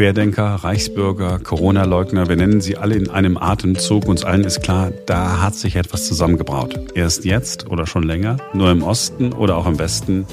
Querdenker, 0.00 0.54
Reichsbürger, 0.54 1.40
Corona-Leugner, 1.40 2.26
wir 2.30 2.36
nennen 2.36 2.62
sie 2.62 2.78
alle 2.78 2.94
in 2.94 3.10
einem 3.10 3.36
Atemzug. 3.36 4.08
Uns 4.08 4.24
allen 4.24 4.44
ist 4.44 4.62
klar, 4.62 4.92
da 5.04 5.42
hat 5.42 5.54
sich 5.54 5.76
etwas 5.76 6.06
zusammengebraut. 6.06 6.74
Erst 6.94 7.26
jetzt 7.26 7.68
oder 7.68 7.86
schon 7.86 8.04
länger, 8.04 8.38
nur 8.54 8.70
im 8.70 8.82
Osten 8.82 9.34
oder 9.34 9.58
auch 9.58 9.66
im 9.66 9.78
Westen. 9.78 10.24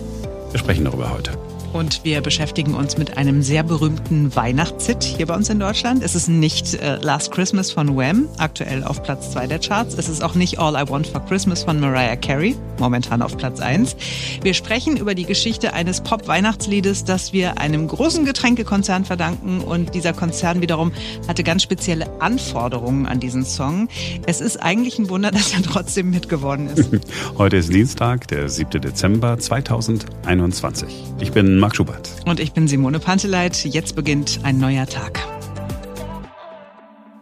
Wir 0.51 0.59
sprechen 0.61 0.85
darüber 0.85 1.11
heute. 1.11 1.31
Und 1.77 2.03
wir 2.03 2.21
beschäftigen 2.21 2.73
uns 2.73 2.97
mit 2.97 3.17
einem 3.17 3.43
sehr 3.43 3.61
berühmten 3.61 4.35
Weihnachtshit 4.35 5.03
hier 5.03 5.27
bei 5.27 5.35
uns 5.35 5.47
in 5.49 5.59
Deutschland. 5.59 6.01
Es 6.01 6.15
ist 6.15 6.27
nicht 6.27 6.73
äh, 6.73 6.95
Last 7.03 7.31
Christmas 7.31 7.69
von 7.69 7.95
Wham, 7.95 8.27
aktuell 8.39 8.83
auf 8.83 9.03
Platz 9.03 9.29
2 9.33 9.45
der 9.45 9.59
Charts. 9.59 9.93
Es 9.95 10.09
ist 10.09 10.23
auch 10.23 10.33
nicht 10.33 10.57
All 10.57 10.73
I 10.73 10.89
Want 10.89 11.05
for 11.05 11.23
Christmas 11.23 11.61
von 11.61 11.79
Mariah 11.79 12.15
Carey, 12.15 12.55
momentan 12.79 13.21
auf 13.21 13.37
Platz 13.37 13.59
1. 13.59 13.95
Wir 14.41 14.55
sprechen 14.55 14.97
über 14.97 15.13
die 15.13 15.25
Geschichte 15.25 15.73
eines 15.73 16.01
Pop-Weihnachtsliedes, 16.01 17.03
das 17.03 17.31
wir 17.31 17.59
einem 17.59 17.87
großen 17.87 18.25
Getränkekonzern 18.25 19.05
verdanken. 19.05 19.61
Und 19.61 19.93
dieser 19.93 20.13
Konzern 20.13 20.61
wiederum 20.61 20.91
hatte 21.27 21.43
ganz 21.43 21.61
spezielle 21.61 22.07
Anforderungen 22.19 23.05
an 23.05 23.19
diesen 23.19 23.45
Song. 23.45 23.87
Es 24.25 24.41
ist 24.41 24.57
eigentlich 24.57 24.97
ein 24.97 25.09
Wunder, 25.09 25.29
dass 25.37 25.53
er 25.53 25.61
trotzdem 25.61 26.09
mitgeworden 26.09 26.69
ist. 26.69 26.89
Heute 27.37 27.57
ist 27.57 27.71
Dienstag, 27.71 28.27
der 28.29 28.49
7. 28.49 28.81
Dezember 28.81 29.37
2021. 29.37 30.87
Ich 31.19 31.31
bin 31.31 31.59
Marc 31.67 31.75
Schubert. 31.75 32.09
Und 32.25 32.39
ich 32.39 32.53
bin 32.53 32.65
Simone 32.69 32.97
Panteleit. 32.97 33.65
Jetzt 33.65 33.97
beginnt 33.97 34.39
ein 34.43 34.57
neuer 34.57 34.85
Tag. 34.85 35.19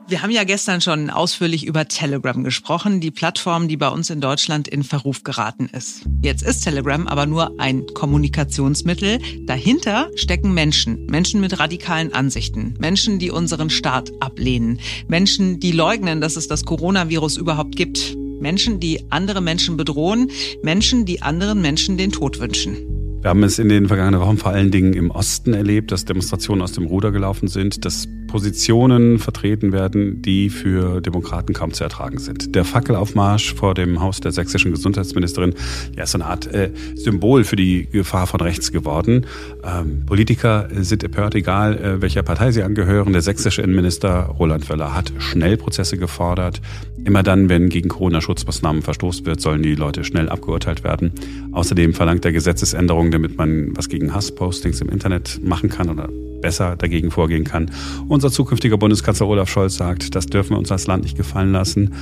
Wir 0.07 0.21
haben 0.21 0.29
ja 0.29 0.43
gestern 0.43 0.81
schon 0.81 1.09
ausführlich 1.09 1.65
über 1.65 1.87
Telegram 1.87 2.43
gesprochen, 2.43 3.01
die 3.01 3.09
Plattform, 3.09 3.67
die 3.67 3.75
bei 3.75 3.87
uns 3.87 4.11
in 4.11 4.21
Deutschland 4.21 4.67
in 4.67 4.83
Verruf 4.83 5.23
geraten 5.23 5.67
ist. 5.73 6.03
Jetzt 6.21 6.43
ist 6.43 6.63
Telegram 6.63 7.07
aber 7.07 7.25
nur 7.25 7.59
ein 7.59 7.87
Kommunikationsmittel. 7.95 9.17
Dahinter 9.47 10.11
stecken 10.15 10.53
Menschen, 10.53 11.07
Menschen 11.07 11.41
mit 11.41 11.57
radikalen 11.57 12.13
Ansichten, 12.13 12.75
Menschen, 12.77 13.17
die 13.17 13.31
unseren 13.31 13.71
Staat 13.71 14.11
ablehnen, 14.19 14.79
Menschen, 15.07 15.59
die 15.59 15.71
leugnen, 15.71 16.21
dass 16.21 16.35
es 16.35 16.47
das 16.47 16.65
Coronavirus 16.65 17.37
überhaupt 17.37 17.75
gibt, 17.75 18.15
Menschen, 18.39 18.79
die 18.79 19.07
andere 19.09 19.41
Menschen 19.41 19.75
bedrohen, 19.75 20.29
Menschen, 20.61 21.05
die 21.07 21.23
anderen 21.23 21.63
Menschen 21.63 21.97
den 21.97 22.11
Tod 22.11 22.39
wünschen. 22.39 22.94
Wir 23.25 23.31
haben 23.31 23.41
es 23.41 23.57
in 23.57 23.69
den 23.69 23.87
vergangenen 23.87 24.21
Wochen 24.21 24.37
vor 24.37 24.51
allen 24.51 24.69
Dingen 24.69 24.93
im 24.93 25.09
Osten 25.09 25.55
erlebt, 25.55 25.91
dass 25.91 26.05
Demonstrationen 26.05 26.61
aus 26.61 26.73
dem 26.73 26.85
Ruder 26.85 27.11
gelaufen 27.11 27.47
sind, 27.47 27.83
dass 27.83 28.07
Positionen 28.27 29.17
vertreten 29.17 29.71
werden, 29.71 30.21
die 30.21 30.51
für 30.51 31.01
Demokraten 31.01 31.53
kaum 31.53 31.73
zu 31.73 31.83
ertragen 31.83 32.19
sind. 32.19 32.53
Der 32.53 32.65
Fackelaufmarsch 32.65 33.55
vor 33.55 33.73
dem 33.73 33.99
Haus 33.99 34.19
der 34.19 34.31
sächsischen 34.31 34.69
Gesundheitsministerin 34.71 35.55
ja, 35.95 36.03
ist 36.03 36.11
so 36.11 36.19
eine 36.19 36.25
Art 36.25 36.45
äh, 36.53 36.69
Symbol 36.93 37.45
für 37.45 37.55
die 37.55 37.87
Gefahr 37.87 38.27
von 38.27 38.41
rechts 38.41 38.71
geworden. 38.71 39.25
Ähm, 39.63 40.05
Politiker 40.05 40.67
sind 40.71 41.03
empört, 41.03 41.33
egal 41.33 41.77
äh, 41.77 42.01
welcher 42.03 42.21
Partei 42.21 42.51
sie 42.51 42.61
angehören. 42.61 43.11
Der 43.13 43.23
sächsische 43.23 43.63
Innenminister 43.63 44.35
Roland 44.37 44.69
Wöller 44.69 44.93
hat 44.93 45.11
Schnellprozesse 45.17 45.97
gefordert. 45.97 46.61
Immer 47.05 47.21
dann, 47.21 47.49
wenn 47.49 47.69
gegen 47.69 47.87
Corona-Schutzmaßnahmen 47.87 48.81
verstoßen 48.81 49.27
wird, 49.27 49.39
sollen 49.39 49.61
die 49.61 49.75
Leute 49.75 50.03
schnell 50.03 50.27
abgeurteilt 50.27 50.83
werden. 50.83 51.11
Außerdem 51.51 51.93
verlangt 51.93 52.25
er 52.25 52.31
Gesetzesänderungen, 52.31 53.11
damit 53.11 53.37
man 53.37 53.77
was 53.77 53.89
gegen 53.89 54.13
Hasspostings 54.13 54.81
im 54.81 54.89
Internet 54.89 55.39
machen 55.43 55.69
kann 55.69 55.89
oder 55.89 56.09
besser 56.41 56.75
dagegen 56.75 57.11
vorgehen 57.11 57.43
kann. 57.43 57.69
Unser 58.07 58.31
zukünftiger 58.31 58.77
Bundeskanzler 58.77 59.27
Olaf 59.27 59.49
Scholz 59.49 59.75
sagt, 59.75 60.15
das 60.15 60.25
dürfen 60.25 60.51
wir 60.51 60.57
uns 60.57 60.71
als 60.71 60.87
Land 60.87 61.03
nicht 61.03 61.15
gefallen 61.15 61.51
lassen. 61.51 61.93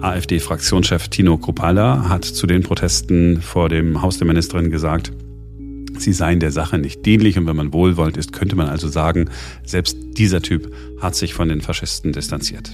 AfD-Fraktionschef 0.00 1.08
Tino 1.08 1.36
Kropala 1.36 2.08
hat 2.08 2.24
zu 2.24 2.46
den 2.46 2.62
Protesten 2.62 3.42
vor 3.42 3.68
dem 3.68 4.00
Haus 4.00 4.16
der 4.16 4.26
Ministerin 4.26 4.70
gesagt, 4.70 5.12
sie 5.98 6.12
seien 6.14 6.40
der 6.40 6.50
Sache 6.50 6.78
nicht 6.78 7.04
dienlich 7.04 7.38
und 7.38 7.46
wenn 7.46 7.56
man 7.56 7.74
wohlwollend 7.74 8.16
ist, 8.16 8.32
könnte 8.32 8.56
man 8.56 8.68
also 8.68 8.88
sagen, 8.88 9.28
selbst 9.64 9.98
dieser 10.16 10.40
Typ 10.40 10.72
hat 11.00 11.14
sich 11.14 11.34
von 11.34 11.48
den 11.48 11.60
Faschisten 11.60 12.12
distanziert. 12.12 12.72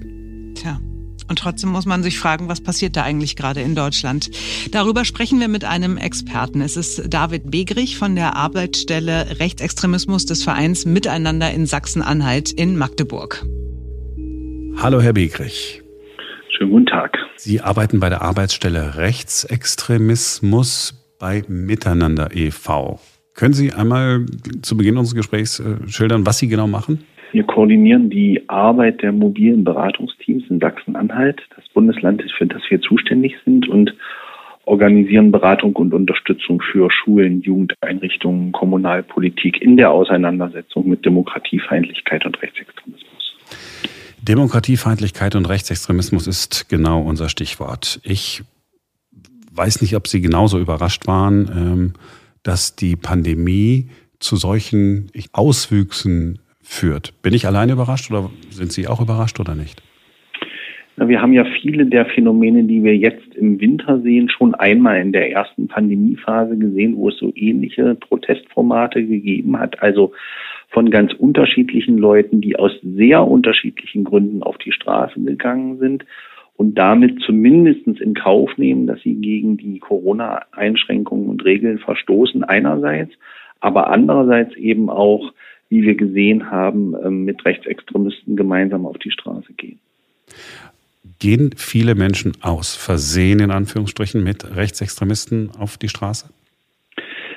Und 1.33 1.39
trotzdem 1.39 1.71
muss 1.71 1.87
man 1.87 2.03
sich 2.03 2.19
fragen, 2.19 2.51
was 2.51 2.61
passiert 2.61 2.95
da 2.95 3.05
eigentlich 3.05 3.37
gerade 3.37 3.63
in 3.63 3.75
Deutschland? 3.75 4.31
Darüber 4.71 5.07
sprechen 5.07 5.41
wir 5.41 5.49
mit 5.49 5.65
einem 5.65 5.97
Experten. 5.97 6.61
Es 6.61 6.77
ist 6.77 7.05
David 7.09 7.51
Begrich 7.51 7.97
von 7.97 8.17
der 8.17 8.37
Arbeitsstelle 8.37 9.41
Rechtsextremismus 9.41 10.27
des 10.27 10.45
Vereins 10.45 10.85
Miteinander 10.85 11.51
in 11.51 11.65
Sachsen-Anhalt 11.65 12.53
in 12.53 12.77
Magdeburg. 12.77 13.47
Hallo, 14.77 15.01
Herr 15.01 15.15
Begrich. 15.15 15.81
Schönen 16.51 16.71
guten 16.71 16.85
Tag. 16.85 17.17
Sie 17.37 17.63
arbeiten 17.63 17.99
bei 17.99 18.11
der 18.11 18.21
Arbeitsstelle 18.21 18.97
Rechtsextremismus 18.97 21.03
bei 21.19 21.45
Miteinander 21.49 22.37
e.V. 22.37 23.01
Können 23.33 23.55
Sie 23.55 23.73
einmal 23.73 24.27
zu 24.61 24.77
Beginn 24.77 24.99
unseres 24.99 25.15
Gesprächs 25.15 25.61
äh, 25.61 25.77
schildern, 25.89 26.27
was 26.27 26.37
Sie 26.37 26.49
genau 26.49 26.67
machen? 26.67 27.07
Wir 27.33 27.45
koordinieren 27.45 28.11
die 28.11 28.43
Arbeit 28.49 29.01
der 29.03 29.11
mobilen 29.11 29.65
Beratungsteams 29.65 30.45
in 30.51 30.61
Sachsen-Anhalt, 30.61 31.41
das 31.57 31.67
Bundesland, 31.71 32.23
für 32.37 32.47
das 32.47 32.63
wir 32.69 32.81
zuständig 32.83 33.37
sind 33.47 33.67
und 33.69 33.95
organisieren 34.65 35.33
Beratung 35.33 35.75
und 35.77 35.95
Unterstützung 35.95 36.63
für 36.71 36.91
Schulen, 36.91 37.41
Jugendeinrichtungen, 37.41 38.53
Kommunalpolitik 38.53 39.63
in 39.63 39.79
der 39.79 39.91
Auseinandersetzung 39.91 40.87
mit 40.89 41.05
Demokratiefeindlichkeit 41.07 42.27
und 42.27 42.41
Rechtsextremismus. 42.41 43.35
Demokratiefeindlichkeit 44.21 45.35
und 45.35 45.49
Rechtsextremismus 45.49 46.27
ist 46.27 46.69
genau 46.69 47.01
unser 47.01 47.31
Stichwort. 47.31 48.01
Ich 48.05 48.43
weiß 49.53 49.81
nicht, 49.81 49.97
ob 49.97 50.07
Sie 50.07 50.21
genauso 50.21 50.59
überrascht 50.59 51.07
waren, 51.07 51.51
ähm, 51.55 51.93
dass 52.43 52.77
die 52.77 52.95
Pandemie 52.95 53.89
zu 54.21 54.37
solchen 54.37 55.11
Auswüchsen 55.33 56.39
führt. 56.73 57.13
Bin 57.23 57.35
ich 57.35 57.47
alleine 57.47 57.73
überrascht 57.73 58.11
oder 58.11 58.31
sind 58.51 58.73
Sie 58.73 58.89
auch 58.89 59.01
überrascht 59.01 59.39
oder 59.39 59.55
nicht? 59.55 59.83
Wir 60.97 61.23
haben 61.23 61.33
ja 61.33 61.45
viele 61.61 61.87
der 61.87 62.07
Phänomene, 62.07 62.65
die 62.65 62.85
wir 62.85 62.97
jetzt 62.97 63.35
im 63.35 63.61
Winter 63.61 64.01
sehen, 64.01 64.29
schon 64.29 64.55
einmal 64.55 65.01
in 65.01 65.13
der 65.13 65.31
ersten 65.31 65.67
Pandemiephase 65.67 66.57
gesehen, 66.57 66.97
wo 66.97 67.09
es 67.09 67.17
so 67.17 67.33
ähnliche 67.35 67.95
Protestformate 67.95 69.05
gegeben 69.05 69.59
hat. 69.59 69.83
Also 69.83 70.13
von 70.69 70.91
ganz 70.91 71.13
unterschiedlichen 71.15 71.99
Leuten, 71.99 72.41
die 72.41 72.57
aus 72.57 72.73
sehr 72.83 73.27
unterschiedlichen 73.27 74.05
Gründen 74.05 74.43
auf 74.43 74.59
die 74.59 74.73
Straße 74.73 75.21
gegangen 75.21 75.79
sind 75.79 76.05
und 76.57 76.79
damit 76.79 77.21
zumindest 77.23 77.87
in 77.87 78.15
Kauf 78.15 78.57
nehmen, 78.57 78.87
dass 78.87 79.01
sie 79.03 79.15
gegen 79.15 79.57
die 79.57 79.79
Corona-Einschränkungen 79.79 81.29
und 81.29 81.45
Regeln 81.45 81.79
verstoßen 81.79 82.45
einerseits, 82.45 83.13
aber 83.61 83.91
andererseits 83.91 84.55
eben 84.57 84.91
auch 84.91 85.33
wie 85.73 85.83
wir 85.83 85.95
gesehen 85.95 86.51
haben, 86.51 86.95
ähm, 87.03 87.25
mit 87.25 87.43
Rechtsextremisten 87.47 88.37
gemeinsam 88.37 88.85
auf 88.85 88.99
die 88.99 89.11
Straße 89.11 89.55
gehen. 89.55 89.79
Gehen 91.19 91.55
viele 91.57 91.95
Menschen 91.95 92.33
aus 92.43 92.77
Versehen 92.77 93.41
in 93.41 93.51
Anführungsstrichen 93.51 94.23
mit 94.23 94.55
Rechtsextremisten 94.55 95.51
auf 95.59 95.79
die 95.79 95.89
Straße? 95.89 96.29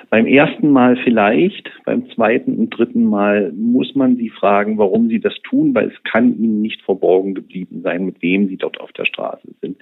Beim 0.10 0.26
ersten 0.26 0.70
Mal 0.70 0.98
vielleicht, 0.98 1.72
beim 1.86 2.10
zweiten 2.12 2.58
und 2.58 2.70
dritten 2.72 3.06
Mal 3.06 3.54
muss 3.54 3.96
man 3.96 4.18
sie 4.18 4.30
fragen, 4.30 4.78
warum 4.78 5.08
sie 5.08 5.22
das 5.22 5.34
tun, 5.44 5.74
weil 5.74 5.88
es 5.88 6.04
kann 6.04 6.38
ihnen 6.38 6.62
nicht 6.62 6.82
verborgen 6.82 7.36
geblieben 7.36 7.82
sein, 7.84 8.06
mit 8.06 8.22
wem 8.22 8.50
sie 8.50 8.58
dort 8.58 8.82
auf 8.82 8.92
der 8.92 9.06
Straße 9.06 9.48
sind. 9.62 9.78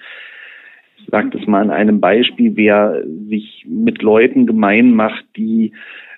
Ich 0.99 1.07
sage 1.09 1.31
das 1.31 1.47
mal 1.47 1.61
an 1.61 1.71
einem 1.71 1.99
Beispiel, 1.99 2.55
wer 2.55 3.03
sich 3.27 3.65
mit 3.67 4.03
Leuten 4.03 4.45
gemein 4.45 4.93
macht, 4.93 5.25
die 5.35 5.73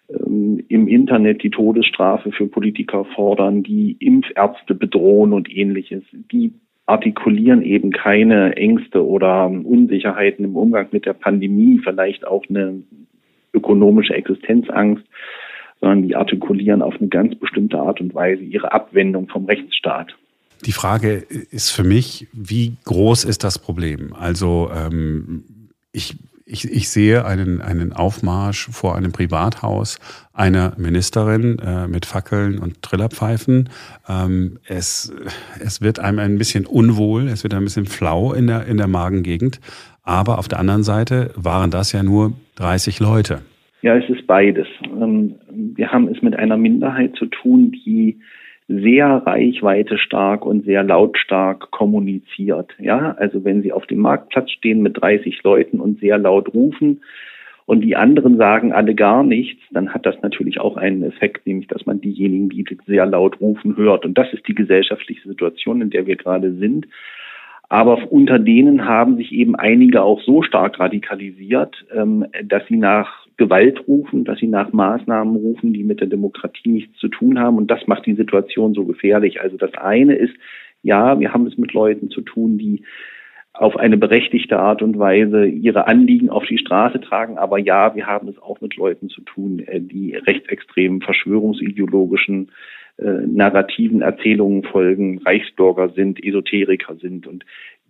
im 0.07 0.87
Internet 0.87 1.43
die 1.43 1.49
Todesstrafe 1.49 2.31
für 2.31 2.47
Politiker 2.47 3.05
fordern, 3.15 3.63
die 3.63 3.95
Impfärzte 3.99 4.75
bedrohen 4.75 5.33
und 5.33 5.49
ähnliches. 5.49 6.03
Die 6.31 6.53
artikulieren 6.85 7.63
eben 7.63 7.91
keine 7.91 8.55
Ängste 8.55 9.05
oder 9.05 9.47
Unsicherheiten 9.47 10.45
im 10.45 10.55
Umgang 10.55 10.87
mit 10.91 11.05
der 11.05 11.13
Pandemie, 11.13 11.81
vielleicht 11.83 12.27
auch 12.27 12.43
eine 12.49 12.83
ökonomische 13.53 14.13
Existenzangst, 14.13 15.03
sondern 15.79 16.03
die 16.03 16.15
artikulieren 16.15 16.81
auf 16.81 16.95
eine 16.99 17.07
ganz 17.07 17.35
bestimmte 17.35 17.77
Art 17.79 18.01
und 18.01 18.13
Weise 18.13 18.43
ihre 18.43 18.71
Abwendung 18.71 19.27
vom 19.27 19.45
Rechtsstaat. 19.45 20.15
Die 20.65 20.71
Frage 20.71 21.23
ist 21.51 21.71
für 21.71 21.83
mich, 21.83 22.27
wie 22.33 22.73
groß 22.85 23.23
ist 23.23 23.43
das 23.43 23.59
Problem? 23.59 24.13
Also 24.13 24.69
ähm, 24.73 25.43
ich 25.91 26.15
ich, 26.45 26.71
ich 26.71 26.89
sehe 26.89 27.25
einen, 27.25 27.61
einen 27.61 27.91
Aufmarsch 27.91 28.69
vor 28.69 28.95
einem 28.95 29.11
Privathaus 29.11 29.99
einer 30.31 30.73
Ministerin 30.77 31.57
äh, 31.59 31.87
mit 31.87 32.05
Fackeln 32.05 32.59
und 32.59 32.83
Trillerpfeifen. 32.83 33.69
Ähm, 34.07 34.59
es, 34.67 35.13
es 35.59 35.81
wird 35.81 35.99
einem 35.99 36.19
ein 36.19 36.37
bisschen 36.37 36.67
unwohl, 36.67 37.27
es 37.27 37.43
wird 37.43 37.55
ein 37.55 37.63
bisschen 37.63 37.87
flau 37.87 38.33
in 38.33 38.45
der, 38.47 38.67
in 38.67 38.77
der 38.77 38.87
Magengegend. 38.87 39.59
Aber 40.03 40.37
auf 40.37 40.47
der 40.47 40.59
anderen 40.59 40.83
Seite 40.83 41.31
waren 41.35 41.71
das 41.71 41.91
ja 41.93 42.03
nur 42.03 42.33
30 42.57 42.99
Leute. 42.99 43.41
Ja, 43.81 43.95
es 43.95 44.07
ist 44.07 44.27
beides. 44.27 44.67
Ähm, 44.83 45.35
wir 45.49 45.91
haben 45.91 46.07
es 46.09 46.21
mit 46.21 46.35
einer 46.35 46.57
Minderheit 46.57 47.15
zu 47.15 47.25
tun, 47.25 47.71
die 47.71 48.19
sehr 48.67 49.07
reichweite 49.25 49.97
stark 49.97 50.45
und 50.45 50.65
sehr 50.65 50.83
lautstark 50.83 51.71
kommuniziert. 51.71 52.73
Ja, 52.79 53.15
also 53.17 53.43
wenn 53.43 53.61
Sie 53.61 53.71
auf 53.71 53.85
dem 53.85 53.99
Marktplatz 53.99 54.51
stehen 54.51 54.81
mit 54.81 54.99
30 54.99 55.43
Leuten 55.43 55.79
und 55.79 55.99
sehr 55.99 56.17
laut 56.17 56.53
rufen 56.53 57.01
und 57.67 57.81
die 57.81 57.95
anderen 57.95 58.37
sagen 58.37 58.73
alle 58.73 58.95
gar 58.95 59.23
nichts, 59.23 59.61
dann 59.71 59.93
hat 59.93 60.05
das 60.05 60.15
natürlich 60.21 60.59
auch 60.59 60.77
einen 60.77 61.03
Effekt, 61.03 61.45
nämlich 61.45 61.67
dass 61.67 61.85
man 61.85 62.01
diejenigen, 62.01 62.49
die 62.49 62.65
sehr 62.87 63.05
laut 63.05 63.39
rufen, 63.39 63.77
hört. 63.77 64.05
Und 64.05 64.17
das 64.17 64.31
ist 64.33 64.47
die 64.47 64.55
gesellschaftliche 64.55 65.27
Situation, 65.27 65.81
in 65.81 65.89
der 65.91 66.07
wir 66.07 66.15
gerade 66.15 66.53
sind. 66.53 66.87
Aber 67.69 68.11
unter 68.11 68.37
denen 68.37 68.85
haben 68.85 69.17
sich 69.17 69.31
eben 69.31 69.55
einige 69.55 70.03
auch 70.03 70.21
so 70.21 70.43
stark 70.43 70.79
radikalisiert, 70.79 71.85
ähm, 71.93 72.25
dass 72.43 72.65
sie 72.67 72.77
nach 72.77 73.24
Gewalt 73.37 73.87
rufen, 73.87 74.23
dass 74.23 74.39
sie 74.39 74.47
nach 74.47 74.71
Maßnahmen 74.71 75.35
rufen, 75.35 75.73
die 75.73 75.83
mit 75.83 75.99
der 75.99 76.07
Demokratie 76.07 76.69
nichts 76.69 76.97
zu 76.99 77.07
tun 77.07 77.39
haben. 77.39 77.57
Und 77.57 77.69
das 77.69 77.87
macht 77.87 78.05
die 78.05 78.15
Situation 78.15 78.73
so 78.73 78.85
gefährlich. 78.85 79.41
Also 79.41 79.57
das 79.57 79.73
eine 79.73 80.15
ist, 80.15 80.33
ja, 80.83 81.19
wir 81.19 81.33
haben 81.33 81.47
es 81.47 81.57
mit 81.57 81.73
Leuten 81.73 82.09
zu 82.09 82.21
tun, 82.21 82.57
die 82.57 82.83
auf 83.53 83.77
eine 83.77 83.97
berechtigte 83.97 84.59
Art 84.59 84.81
und 84.81 84.99
Weise 84.99 85.45
ihre 85.45 85.87
Anliegen 85.87 86.29
auf 86.29 86.45
die 86.45 86.57
Straße 86.57 86.99
tragen. 87.01 87.37
Aber 87.37 87.57
ja, 87.57 87.95
wir 87.95 88.05
haben 88.05 88.27
es 88.27 88.37
auch 88.39 88.59
mit 88.61 88.75
Leuten 88.75 89.09
zu 89.09 89.21
tun, 89.21 89.59
äh, 89.59 89.79
die 89.79 90.15
rechtsextremen, 90.15 91.01
verschwörungsideologischen 91.01 92.51
äh, 92.97 93.03
narrativen 93.25 94.01
Erzählungen 94.01 94.63
folgen, 94.63 95.19
Reichsbürger 95.19 95.89
sind, 95.89 96.23
Esoteriker 96.23 96.95
sind. 96.95 97.27
Und 97.27 97.45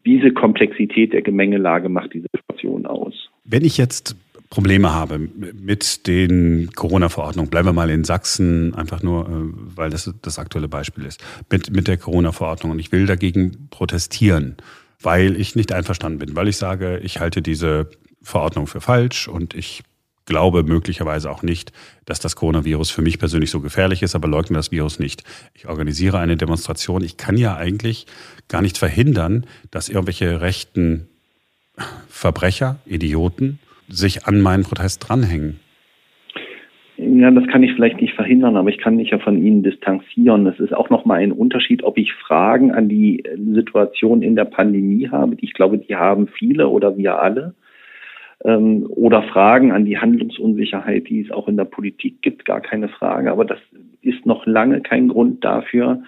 diese 0.06 0.32
Komplexität 0.32 1.14
der 1.14 1.22
Gemengelage 1.22 1.90
macht 1.90 2.14
die 2.14 2.22
Situation 2.22 2.86
aus. 2.86 3.30
Wenn 3.44 3.64
ich 3.64 3.78
jetzt 3.78 4.16
Probleme 4.56 4.94
habe 4.94 5.20
mit 5.20 6.08
den 6.08 6.72
Corona-Verordnungen, 6.74 7.50
bleiben 7.50 7.68
wir 7.68 7.74
mal 7.74 7.90
in 7.90 8.04
Sachsen, 8.04 8.74
einfach 8.74 9.04
nur, 9.04 9.28
äh, 9.28 9.32
weil 9.76 9.90
das 9.90 10.12
das 10.22 10.40
aktuelle 10.40 10.68
Beispiel 10.68 11.06
ist, 11.06 11.22
mit, 11.52 11.72
mit 11.72 11.88
der 11.88 11.98
Corona-Verordnung 11.98 12.72
und 12.72 12.80
ich 12.80 12.92
will 12.92 13.06
dagegen 13.06 13.68
protestieren 13.70 14.58
weil 15.06 15.40
ich 15.40 15.56
nicht 15.56 15.72
einverstanden 15.72 16.20
bin, 16.20 16.36
weil 16.36 16.48
ich 16.48 16.58
sage, 16.58 17.00
ich 17.00 17.20
halte 17.20 17.42
diese 17.42 17.90
Verordnung 18.22 18.68
für 18.68 18.82
falsch 18.82 19.28
und 19.28 19.54
ich 19.54 19.84
glaube 20.26 20.64
möglicherweise 20.64 21.30
auch 21.30 21.44
nicht, 21.44 21.72
dass 22.06 22.20
das 22.20 22.36
Coronavirus 22.36 22.90
für 22.90 23.04
mich 23.04 23.20
persönlich 23.20 23.52
so 23.52 23.62
gefährlich 23.62 24.02
ist, 24.02 24.16
aber 24.16 24.28
leugne 24.28 24.58
das 24.58 24.72
Virus 24.72 24.98
nicht. 24.98 25.24
Ich 25.54 25.68
organisiere 25.68 26.18
eine 26.18 26.36
Demonstration. 26.36 27.04
Ich 27.04 27.18
kann 27.18 27.38
ja 27.38 27.56
eigentlich 27.56 28.08
gar 28.48 28.64
nicht 28.64 28.80
verhindern, 28.80 29.46
dass 29.70 29.90
irgendwelche 29.90 30.42
rechten 30.42 31.08
Verbrecher, 32.10 32.80
Idioten 32.86 33.60
sich 33.88 34.26
an 34.26 34.42
meinen 34.42 34.64
Protest 34.64 35.08
dranhängen. 35.08 35.60
Ja, 36.98 37.30
das 37.30 37.46
kann 37.48 37.62
ich 37.62 37.74
vielleicht 37.74 38.00
nicht 38.00 38.14
verhindern, 38.14 38.56
aber 38.56 38.70
ich 38.70 38.78
kann 38.78 38.96
mich 38.96 39.10
ja 39.10 39.20
von 39.20 39.38
Ihnen 39.38 39.64
distanzieren. 39.64 40.48
Es 40.48 40.60
ist 40.60 40.74
auch 40.74 40.90
nochmal 40.90 41.20
ein 41.20 41.34
Unterschied, 41.34 41.84
ob 41.84 41.98
ich 41.98 42.14
Fragen 42.14 42.72
an 42.72 42.88
die 42.88 43.22
Situation 43.54 44.22
in 44.22 44.38
der 44.38 44.46
Pandemie 44.46 45.10
habe. 45.10 45.36
Ich 45.42 45.54
glaube, 45.54 45.78
die 45.78 45.96
haben 45.96 46.28
viele 46.28 46.70
oder 46.70 46.98
wir 46.98 47.22
alle. 47.22 47.54
Ähm, 48.46 48.86
oder 48.90 49.24
Fragen 49.24 49.74
an 49.74 49.84
die 49.84 49.98
Handlungsunsicherheit, 49.98 51.10
die 51.10 51.22
es 51.22 51.32
auch 51.32 51.50
in 51.50 51.58
der 51.58 51.66
Politik 51.66 52.22
gibt, 52.22 52.46
gar 52.46 52.62
keine 52.62 52.88
Frage. 52.88 53.30
Aber 53.30 53.44
das 53.44 53.60
ist 54.02 54.26
noch 54.26 54.46
lange 54.46 54.80
kein 54.82 55.10
Grund 55.10 55.44
dafür, 55.44 56.02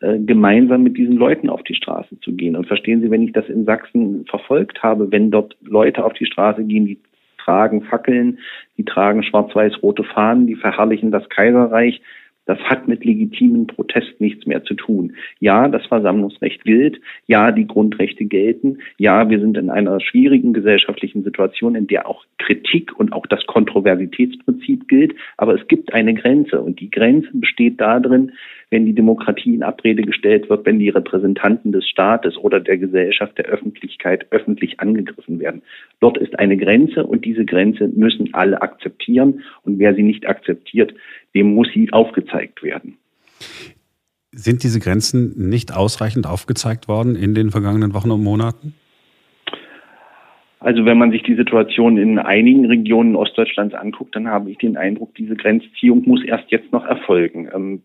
äh, 0.00 0.18
gemeinsam 0.18 0.82
mit 0.82 0.98
diesen 0.98 1.16
Leuten 1.16 1.48
auf 1.48 1.62
die 1.62 1.74
Straße 1.74 2.20
zu 2.20 2.32
gehen. 2.32 2.54
Und 2.54 2.66
verstehen 2.66 3.00
Sie, 3.00 3.10
wenn 3.10 3.22
ich 3.22 3.32
das 3.32 3.48
in 3.48 3.64
Sachsen 3.64 4.26
verfolgt 4.26 4.82
habe, 4.82 5.10
wenn 5.10 5.30
dort 5.30 5.56
Leute 5.62 6.04
auf 6.04 6.12
die 6.12 6.26
Straße 6.26 6.64
gehen, 6.64 6.84
die 6.84 6.98
tragen 7.44 7.82
Fackeln, 7.82 8.38
die 8.76 8.84
tragen 8.84 9.22
schwarz-weiß-rote 9.22 10.04
Fahnen, 10.04 10.46
die 10.46 10.56
verherrlichen 10.56 11.10
das 11.10 11.28
Kaiserreich. 11.28 12.00
Das 12.46 12.58
hat 12.58 12.88
mit 12.88 13.04
legitimen 13.04 13.66
Protest 13.66 14.20
nichts 14.20 14.46
mehr 14.46 14.62
zu 14.64 14.74
tun. 14.74 15.14
Ja, 15.40 15.66
das 15.68 15.86
Versammlungsrecht 15.86 16.62
gilt. 16.64 17.00
Ja, 17.26 17.52
die 17.52 17.66
Grundrechte 17.66 18.26
gelten. 18.26 18.78
Ja, 18.98 19.30
wir 19.30 19.40
sind 19.40 19.56
in 19.56 19.70
einer 19.70 19.98
schwierigen 20.00 20.52
gesellschaftlichen 20.52 21.24
Situation, 21.24 21.74
in 21.74 21.86
der 21.86 22.06
auch 22.06 22.24
Kritik 22.38 22.98
und 22.98 23.14
auch 23.14 23.26
das 23.26 23.46
Kontroversitätsprinzip 23.46 24.88
gilt. 24.88 25.14
Aber 25.38 25.54
es 25.54 25.66
gibt 25.68 25.94
eine 25.94 26.12
Grenze 26.12 26.60
und 26.60 26.80
die 26.80 26.90
Grenze 26.90 27.30
besteht 27.32 27.80
darin, 27.80 28.32
wenn 28.74 28.86
die 28.86 28.92
Demokratie 28.92 29.54
in 29.54 29.62
Abrede 29.62 30.02
gestellt 30.02 30.50
wird, 30.50 30.66
wenn 30.66 30.80
die 30.80 30.88
Repräsentanten 30.88 31.70
des 31.70 31.88
Staates 31.88 32.36
oder 32.36 32.58
der 32.58 32.76
Gesellschaft, 32.76 33.38
der 33.38 33.44
Öffentlichkeit 33.44 34.26
öffentlich 34.32 34.80
angegriffen 34.80 35.38
werden. 35.38 35.62
Dort 36.00 36.18
ist 36.18 36.36
eine 36.40 36.56
Grenze 36.56 37.06
und 37.06 37.24
diese 37.24 37.44
Grenze 37.44 37.86
müssen 37.86 38.34
alle 38.34 38.62
akzeptieren. 38.62 39.42
Und 39.62 39.78
wer 39.78 39.94
sie 39.94 40.02
nicht 40.02 40.26
akzeptiert, 40.26 40.92
dem 41.36 41.54
muss 41.54 41.68
sie 41.72 41.92
aufgezeigt 41.92 42.64
werden. 42.64 42.96
Sind 44.32 44.64
diese 44.64 44.80
Grenzen 44.80 45.48
nicht 45.48 45.72
ausreichend 45.72 46.26
aufgezeigt 46.26 46.88
worden 46.88 47.14
in 47.14 47.36
den 47.36 47.52
vergangenen 47.52 47.94
Wochen 47.94 48.10
und 48.10 48.24
Monaten? 48.24 48.74
Also 50.58 50.84
wenn 50.84 50.98
man 50.98 51.12
sich 51.12 51.22
die 51.22 51.36
Situation 51.36 51.96
in 51.96 52.18
einigen 52.18 52.64
Regionen 52.64 53.14
Ostdeutschlands 53.14 53.74
anguckt, 53.74 54.16
dann 54.16 54.26
habe 54.26 54.50
ich 54.50 54.58
den 54.58 54.76
Eindruck, 54.76 55.14
diese 55.14 55.36
Grenzziehung 55.36 56.02
muss 56.06 56.24
erst 56.24 56.50
jetzt 56.50 56.72
noch 56.72 56.86
erfolgen. 56.86 57.84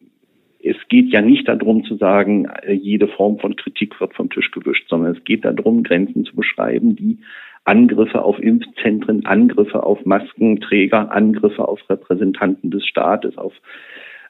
Es 0.62 0.76
geht 0.90 1.12
ja 1.12 1.22
nicht 1.22 1.48
darum 1.48 1.84
zu 1.86 1.96
sagen, 1.96 2.46
äh, 2.64 2.74
jede 2.74 3.08
Form 3.08 3.40
von 3.40 3.56
Kritik 3.56 4.00
wird 4.00 4.14
vom 4.14 4.30
Tisch 4.30 4.52
gewischt, 4.52 4.88
sondern 4.90 5.16
es 5.16 5.24
geht 5.24 5.46
darum, 5.46 5.84
Grenzen 5.84 6.26
zu 6.26 6.36
beschreiben, 6.36 6.96
die 6.96 7.20
Angriffe 7.64 8.24
auf 8.24 8.40
Impfzentren, 8.40 9.26
Angriffe 9.26 9.84
auf 9.84 10.06
Maskenträger, 10.06 11.12
Angriffe 11.12 11.68
auf 11.68 11.80
Repräsentanten 11.90 12.72
des 12.72 12.86
Staates, 12.86 13.38
auf 13.38 13.54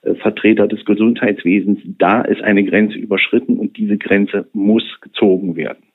äh, 0.03 0.15
Vertreter 0.15 0.67
des 0.67 0.85
Gesundheitswesens. 0.85 1.79
Da 1.97 2.21
ist 2.21 2.41
eine 2.41 2.63
Grenze 2.63 2.97
überschritten 2.97 3.57
und 3.57 3.77
diese 3.77 3.97
Grenze 3.97 4.47
muss 4.53 4.83
gezogen 5.01 5.55
werden. 5.55 5.88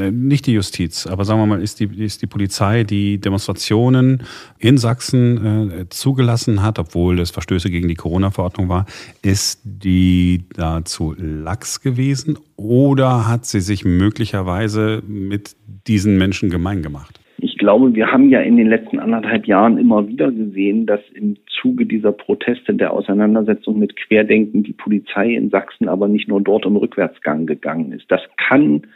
Äh, 0.00 0.10
nicht 0.10 0.46
die 0.46 0.52
Justiz, 0.52 1.06
aber 1.06 1.24
sagen 1.24 1.40
wir 1.40 1.46
mal, 1.46 1.62
ist 1.62 1.80
die, 1.80 2.04
ist 2.04 2.22
die 2.22 2.26
Polizei, 2.26 2.84
die 2.84 3.18
Demonstrationen 3.18 4.22
in 4.58 4.78
Sachsen 4.78 5.70
äh, 5.70 5.88
zugelassen 5.88 6.62
hat, 6.62 6.78
obwohl 6.78 7.20
es 7.20 7.30
Verstöße 7.30 7.70
gegen 7.70 7.88
die 7.88 7.94
Corona-Verordnung 7.94 8.68
war, 8.68 8.86
ist 9.22 9.60
die 9.64 10.44
dazu 10.54 11.14
lax 11.18 11.80
gewesen 11.80 12.38
oder 12.56 13.28
hat 13.28 13.46
sie 13.46 13.60
sich 13.60 13.84
möglicherweise 13.84 15.02
mit 15.06 15.56
diesen 15.86 16.18
Menschen 16.18 16.50
gemein 16.50 16.82
gemacht? 16.82 17.20
Ich 17.38 17.58
glaube, 17.58 17.94
wir 17.94 18.10
haben 18.10 18.30
ja 18.30 18.40
in 18.40 18.56
den 18.56 18.68
letzten 18.68 18.98
anderthalb 18.98 19.46
Jahren 19.46 19.76
immer 19.76 20.08
wieder 20.08 20.32
gesehen, 20.32 20.86
dass 20.86 21.00
im 21.12 21.36
Zuge 21.60 21.84
dieser 21.84 22.12
Proteste, 22.12 22.74
der 22.74 22.92
Auseinandersetzung 22.92 23.78
mit 23.78 23.96
Querdenken, 23.96 24.62
die 24.62 24.72
Polizei 24.72 25.34
in 25.34 25.50
Sachsen 25.50 25.88
aber 25.88 26.08
nicht 26.08 26.28
nur 26.28 26.40
dort 26.40 26.64
im 26.64 26.76
Rückwärtsgang 26.76 27.46
gegangen 27.46 27.92
ist. 27.92 28.10
Das 28.10 28.20
kann 28.36 28.86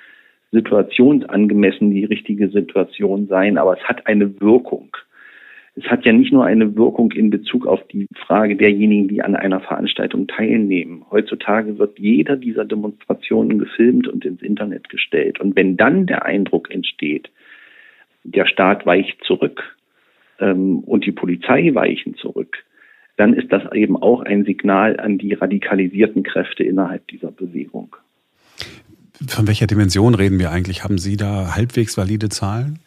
situationsangemessen 0.52 1.90
die 1.90 2.04
richtige 2.04 2.48
Situation 2.48 3.26
sein, 3.28 3.58
aber 3.58 3.76
es 3.78 3.84
hat 3.84 4.06
eine 4.06 4.40
Wirkung. 4.40 4.96
Es 5.76 5.84
hat 5.84 6.04
ja 6.04 6.12
nicht 6.12 6.32
nur 6.32 6.44
eine 6.44 6.76
Wirkung 6.76 7.12
in 7.12 7.30
Bezug 7.30 7.66
auf 7.66 7.86
die 7.88 8.06
Frage 8.26 8.56
derjenigen, 8.56 9.08
die 9.08 9.22
an 9.22 9.36
einer 9.36 9.60
Veranstaltung 9.60 10.26
teilnehmen. 10.26 11.04
Heutzutage 11.10 11.78
wird 11.78 11.98
jeder 11.98 12.36
dieser 12.36 12.64
Demonstrationen 12.64 13.58
gefilmt 13.58 14.08
und 14.08 14.24
ins 14.24 14.42
Internet 14.42 14.88
gestellt. 14.88 15.40
Und 15.40 15.54
wenn 15.54 15.76
dann 15.76 16.06
der 16.06 16.24
Eindruck 16.24 16.70
entsteht, 16.70 17.30
der 18.24 18.46
Staat 18.46 18.84
weicht 18.84 19.22
zurück 19.24 19.76
ähm, 20.40 20.80
und 20.80 21.06
die 21.06 21.12
Polizei 21.12 21.70
weichen 21.72 22.16
zurück, 22.16 22.64
dann 23.16 23.34
ist 23.34 23.52
das 23.52 23.70
eben 23.72 23.96
auch 23.96 24.22
ein 24.22 24.44
Signal 24.44 24.98
an 24.98 25.18
die 25.18 25.34
radikalisierten 25.34 26.24
Kräfte 26.24 26.64
innerhalb 26.64 27.06
dieser 27.08 27.30
Bewegung. 27.30 27.94
Von 29.28 29.46
welcher 29.46 29.66
Dimension 29.66 30.14
reden 30.14 30.38
wir 30.38 30.50
eigentlich? 30.50 30.82
Haben 30.82 30.98
Sie 30.98 31.16
da 31.16 31.54
halbwegs 31.54 31.98
valide 31.98 32.28
Zahlen? 32.28 32.78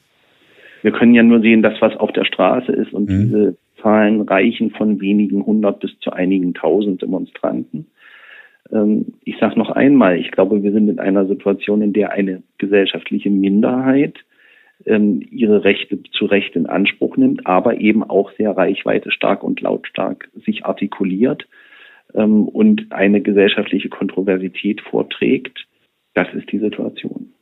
Wir 0.82 0.92
können 0.92 1.14
ja 1.14 1.24
nur 1.24 1.42
sehen, 1.42 1.62
das, 1.62 1.76
was 1.80 1.96
auf 1.96 2.12
der 2.12 2.26
Straße 2.26 2.72
ist. 2.72 2.92
Und 2.92 3.10
mhm. 3.10 3.24
diese 3.24 3.58
Zahlen 3.82 4.22
reichen 4.22 4.72
von 4.72 5.00
wenigen 5.00 5.46
hundert 5.46 5.80
bis 5.80 5.98
zu 6.00 6.12
einigen 6.12 6.54
tausend 6.54 7.02
Demonstranten. 7.02 7.88
Ähm, 8.72 9.14
ich 9.24 9.38
sage 9.40 9.60
noch 9.60 9.70
einmal, 9.70 10.18
ich 10.18 10.32
glaube, 10.32 10.64
wir 10.64 10.72
sind 10.72 10.90
in 10.90 11.00
einer 11.00 11.28
Situation, 11.28 11.82
in 11.82 11.94
der 11.94 12.12
eine 12.12 12.42
gesellschaftliche 12.58 13.30
Minderheit 13.30 14.18
ähm, 14.86 15.22
ihre 15.30 15.64
Rechte 15.64 16.02
zu 16.12 16.26
Recht 16.26 16.56
in 16.56 16.66
Anspruch 16.66 17.16
nimmt, 17.16 17.46
aber 17.46 17.80
eben 17.80 18.04
auch 18.04 18.32
sehr 18.38 18.52
reichweite 18.52 19.12
stark 19.12 19.44
und 19.44 19.62
lautstark 19.62 20.30
sich 20.46 20.66
artikuliert 20.66 21.48
ähm, 22.16 22.48
und 22.48 22.92
eine 22.92 23.22
gesellschaftliche 23.22 23.90
Kontroversität 23.90 24.82
vorträgt 24.82 25.68
das 26.14 26.28
ist 26.34 26.52
die 26.52 26.60
Situation. 26.60 27.34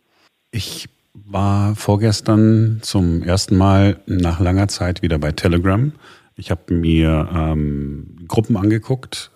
Ich 0.51 0.89
war 1.13 1.75
vorgestern 1.75 2.79
zum 2.81 3.23
ersten 3.23 3.57
Mal 3.57 3.99
nach 4.05 4.39
langer 4.39 4.67
Zeit 4.67 5.01
wieder 5.01 5.17
bei 5.17 5.31
Telegram. 5.31 5.91
Ich 6.35 6.49
habe 6.49 6.73
mir 6.73 7.29
ähm, 7.33 8.15
Gruppen 8.27 8.57
angeguckt. 8.57 9.31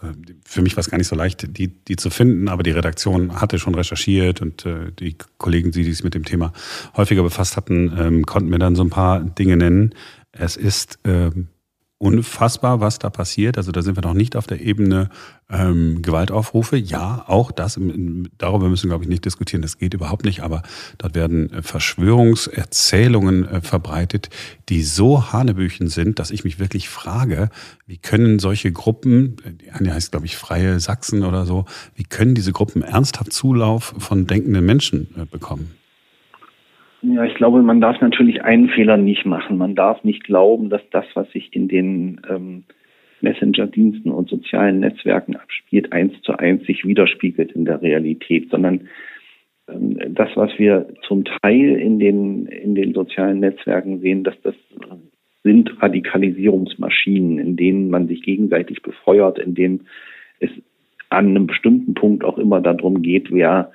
Für 0.46 0.62
mich 0.62 0.76
war 0.76 0.82
es 0.82 0.90
gar 0.90 0.98
nicht 0.98 1.08
so 1.08 1.16
leicht, 1.16 1.58
die, 1.58 1.68
die 1.68 1.98
zu 1.98 2.10
finden, 2.10 2.48
aber 2.48 2.64
die 2.64 2.72
Redaktion 2.72 3.40
hatte 3.42 3.60
schon 3.60 3.76
recherchiert 3.76 4.42
und 4.42 4.66
äh, 4.66 4.92
die 4.98 5.16
Kollegen, 5.38 5.72
die 5.72 5.84
sich 5.84 6.04
mit 6.04 6.16
dem 6.16 6.24
Thema 6.24 6.54
häufiger 6.96 7.22
befasst 7.22 7.58
hatten, 7.58 7.94
ähm, 7.98 8.26
konnten 8.26 8.50
mir 8.50 8.60
dann 8.60 8.76
so 8.76 8.84
ein 8.84 8.90
paar 8.90 9.20
Dinge 9.20 9.58
nennen. 9.58 9.94
Es 10.32 10.56
ist 10.58 11.00
ähm, 11.04 11.50
unfassbar, 12.06 12.80
was 12.82 13.00
da 13.00 13.10
passiert. 13.10 13.58
Also 13.58 13.72
da 13.72 13.82
sind 13.82 13.98
wir 13.98 14.04
noch 14.04 14.14
nicht 14.14 14.36
auf 14.36 14.46
der 14.46 14.62
Ebene 14.62 15.10
ähm, 15.50 16.04
Gewaltaufrufe. 16.04 16.78
Ja, 16.78 17.26
auch 17.28 17.52
das, 17.52 17.80
darüber 18.38 18.70
müssen 18.70 18.84
wir, 18.84 18.90
glaube 18.90 19.06
ich, 19.06 19.10
nicht 19.10 19.26
diskutieren, 19.26 19.64
das 19.64 19.80
geht 19.80 19.96
überhaupt 19.96 20.24
nicht, 20.24 20.42
aber 20.42 20.62
dort 21.00 21.16
werden 21.16 21.52
äh, 21.52 21.64
Verschwörungserzählungen 21.64 23.48
äh, 23.48 23.62
verbreitet, 23.62 24.30
die 24.70 24.84
so 24.84 25.34
hanebüchen 25.34 25.88
sind, 25.88 26.20
dass 26.20 26.30
ich 26.30 26.44
mich 26.44 26.60
wirklich 26.60 26.90
frage, 26.90 27.50
wie 27.88 27.98
können 27.98 28.38
solche 28.38 28.72
Gruppen, 28.72 29.38
die 29.62 29.72
eine 29.72 29.94
heißt, 29.94 30.12
glaube 30.12 30.28
ich, 30.28 30.38
Freie 30.38 30.80
Sachsen 30.80 31.24
oder 31.24 31.48
so, 31.48 31.66
wie 31.96 32.04
können 32.04 32.36
diese 32.36 32.52
Gruppen 32.52 32.84
ernsthaft 32.84 33.34
Zulauf 33.34 33.96
von 33.98 34.28
denkenden 34.28 34.66
Menschen 34.66 35.08
äh, 35.18 35.26
bekommen? 35.26 35.72
Ja, 37.02 37.24
ich 37.24 37.36
glaube, 37.36 37.62
man 37.62 37.82
darf 37.82 38.02
natürlich 38.02 38.44
einen 38.44 38.70
Fehler 38.70 38.98
nicht 38.98 39.26
machen. 39.26 39.58
Man 39.58 39.76
darf 39.76 40.04
nicht 40.04 40.24
glauben, 40.24 40.70
dass 40.70 40.82
das, 40.92 41.06
was 41.14 41.30
sich 41.32 41.54
in 41.56 41.68
den 41.68 42.22
ähm, 42.30 42.64
Messenger-Diensten 43.22 44.10
und 44.12 44.30
sozialen 44.30 44.80
Netzwerken 44.80 45.36
abspielt, 45.36 45.92
eins 45.92 46.20
zu 46.22 46.38
eins 46.38 46.66
sich 46.66 46.86
widerspiegelt 46.86 47.52
in 47.52 47.66
der 47.66 47.82
Realität, 47.82 48.50
sondern 48.50 48.88
ähm, 49.68 49.98
das, 50.10 50.30
was 50.36 50.58
wir 50.58 50.88
zum 51.08 51.26
Teil 51.26 51.76
in 51.76 52.00
den, 52.00 52.48
in 52.48 52.76
den 52.76 52.94
sozialen 52.94 53.40
Netzwerken 53.40 54.00
sehen, 54.00 54.24
dass 54.24 54.40
das 54.42 54.56
sind 55.44 55.80
Radikalisierungsmaschinen, 55.82 57.38
in 57.38 57.56
denen 57.56 57.90
man 57.92 58.08
sich 58.08 58.24
gegenseitig 58.24 58.82
befeuert, 58.82 59.38
in 59.38 59.54
denen 59.54 59.88
es 60.40 60.50
an 61.10 61.30
einem 61.30 61.46
bestimmten 61.46 61.94
Punkt 61.94 62.24
auch 62.24 62.40
immer 62.40 62.62
darum 62.62 63.04
geht, 63.04 63.32
wer 63.32 63.72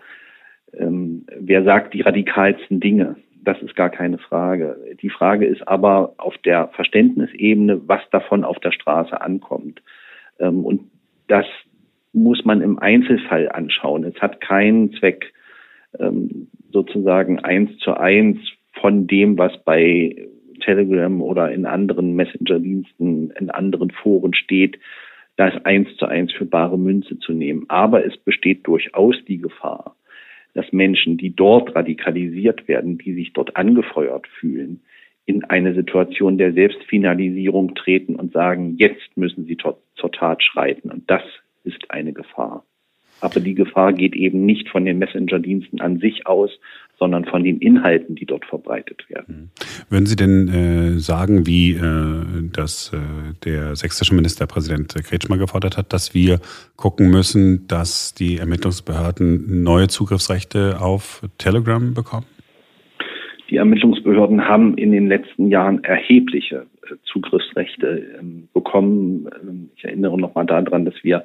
ähm, 0.79 1.27
wer 1.39 1.65
sagt 1.65 1.95
die 1.95 2.03
radikalsten 2.03 2.81
Dinge? 2.81 3.17
Das 3.43 3.61
ist 3.62 3.75
gar 3.75 3.91
keine 3.91 4.19
Frage. 4.19 4.77
Die 5.00 5.11
Frage 5.11 5.47
ist 5.47 5.67
aber 5.67 6.15
auf 6.19 6.37
der 6.39 6.69
Verständnisebene, 6.69 7.81
was 7.89 8.03
davon 8.11 8.45
auf 8.45 8.59
der 8.61 8.73
Straße 8.73 9.21
ankommt. 9.21 9.83
Ähm, 10.39 10.65
und 10.65 10.91
das 11.29 11.47
muss 12.12 12.45
man 12.45 12.61
im 12.61 12.79
Einzelfall 12.79 13.49
anschauen. 13.49 14.05
Es 14.05 14.21
hat 14.21 14.41
keinen 14.41 14.93
Zweck, 14.95 15.33
ähm, 15.99 16.49
sozusagen 16.73 17.39
eins 17.41 17.77
zu 17.79 17.95
eins 17.95 18.39
von 18.81 19.07
dem, 19.07 19.39
was 19.39 19.53
bei 19.65 20.29
Telegram 20.61 21.23
oder 21.23 21.50
in 21.50 21.67
anderen 21.67 22.15
Messenger-Diensten, 22.15 23.31
in 23.31 23.50
anderen 23.50 23.91
Foren 23.91 24.35
steht, 24.35 24.79
das 25.37 25.55
eins 25.65 25.89
zu 25.97 26.07
eins 26.07 26.33
für 26.33 26.45
bare 26.45 26.79
Münze 26.79 27.19
zu 27.19 27.33
nehmen. 27.33 27.65
Aber 27.69 28.05
es 28.05 28.17
besteht 28.19 28.67
durchaus 28.67 29.17
die 29.27 29.39
Gefahr, 29.39 29.97
dass 30.54 30.73
Menschen, 30.73 31.16
die 31.16 31.35
dort 31.35 31.75
radikalisiert 31.75 32.69
werden, 32.69 32.99
die 32.99 33.14
sich 33.14 33.33
dort 33.33 33.57
angefeuert 33.57 34.26
fühlen, 34.26 34.83
in 35.26 35.45
eine 35.45 35.75
Situation 35.75 36.38
der 36.38 36.52
Selbstfinalisierung 36.52 37.75
treten 37.75 38.16
und 38.16 38.33
sagen, 38.33 38.76
jetzt 38.78 39.16
müssen 39.16 39.45
sie 39.47 39.57
zur 39.57 40.12
Tat 40.12 40.42
schreiten. 40.42 40.90
Und 40.90 41.09
das 41.11 41.23
ist 41.62 41.90
eine 41.90 42.12
Gefahr. 42.12 42.64
Aber 43.21 43.41
die 43.41 43.55
Gefahr 43.55 43.93
geht 43.93 44.15
eben 44.15 44.47
nicht 44.47 44.69
von 44.69 44.85
den 44.85 44.99
Messenger-Diensten 44.99 45.81
an 45.81 45.99
sich 45.99 46.27
aus, 46.27 46.50
sondern 47.00 47.25
von 47.25 47.43
den 47.43 47.59
Inhalten, 47.59 48.15
die 48.15 48.27
dort 48.27 48.45
verbreitet 48.45 49.09
werden. 49.09 49.50
Mhm. 49.57 49.91
Würden 49.91 50.07
Sie 50.07 50.17
denn 50.17 50.49
äh, 50.49 50.99
sagen, 50.99 51.47
wie 51.47 51.73
äh, 51.73 52.50
das 52.53 52.93
äh, 52.93 52.99
der 53.45 53.75
sächsische 53.75 54.15
Ministerpräsident 54.15 54.95
Kretschmer 54.95 55.39
gefordert 55.39 55.79
hat, 55.79 55.93
dass 55.95 56.15
wir 56.15 56.41
gucken 56.77 57.11
müssen, 57.11 57.67
dass 57.67 58.15
die 58.15 58.37
Ermittlungsbehörden 58.37 59.62
neue 59.62 59.89
Zugriffsrechte 59.89 60.81
auf 60.81 61.23
Telegram 61.39 61.95
bekommen? 61.95 62.27
Die 63.49 63.57
Ermittlungsbehörden 63.57 64.47
haben 64.47 64.77
in 64.77 64.93
den 64.93 65.09
letzten 65.09 65.49
Jahren 65.49 65.83
erhebliche 65.83 66.67
äh, 66.83 66.95
Zugriffsrechte 67.05 68.07
ähm, 68.21 68.49
bekommen. 68.53 69.27
Ähm, 69.43 69.71
ich 69.75 69.85
erinnere 69.85 70.19
noch 70.21 70.35
mal 70.35 70.45
daran, 70.45 70.85
dass 70.85 70.95
wir 71.03 71.25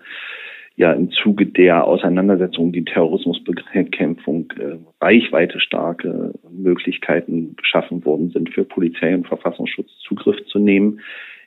ja 0.75 0.91
im 0.91 1.11
Zuge 1.11 1.45
der 1.45 1.85
Auseinandersetzung 1.85 2.71
die 2.71 2.83
Terrorismusbekämpfung 2.83 4.51
äh, 4.59 4.77
reichweite 5.03 5.59
starke 5.59 6.33
Möglichkeiten 6.51 7.55
geschaffen 7.55 8.03
worden 8.05 8.31
sind, 8.31 8.49
für 8.49 8.65
Polizei 8.65 9.13
und 9.15 9.27
Verfassungsschutz 9.27 9.89
Zugriff 10.05 10.37
zu 10.47 10.59
nehmen. 10.59 10.99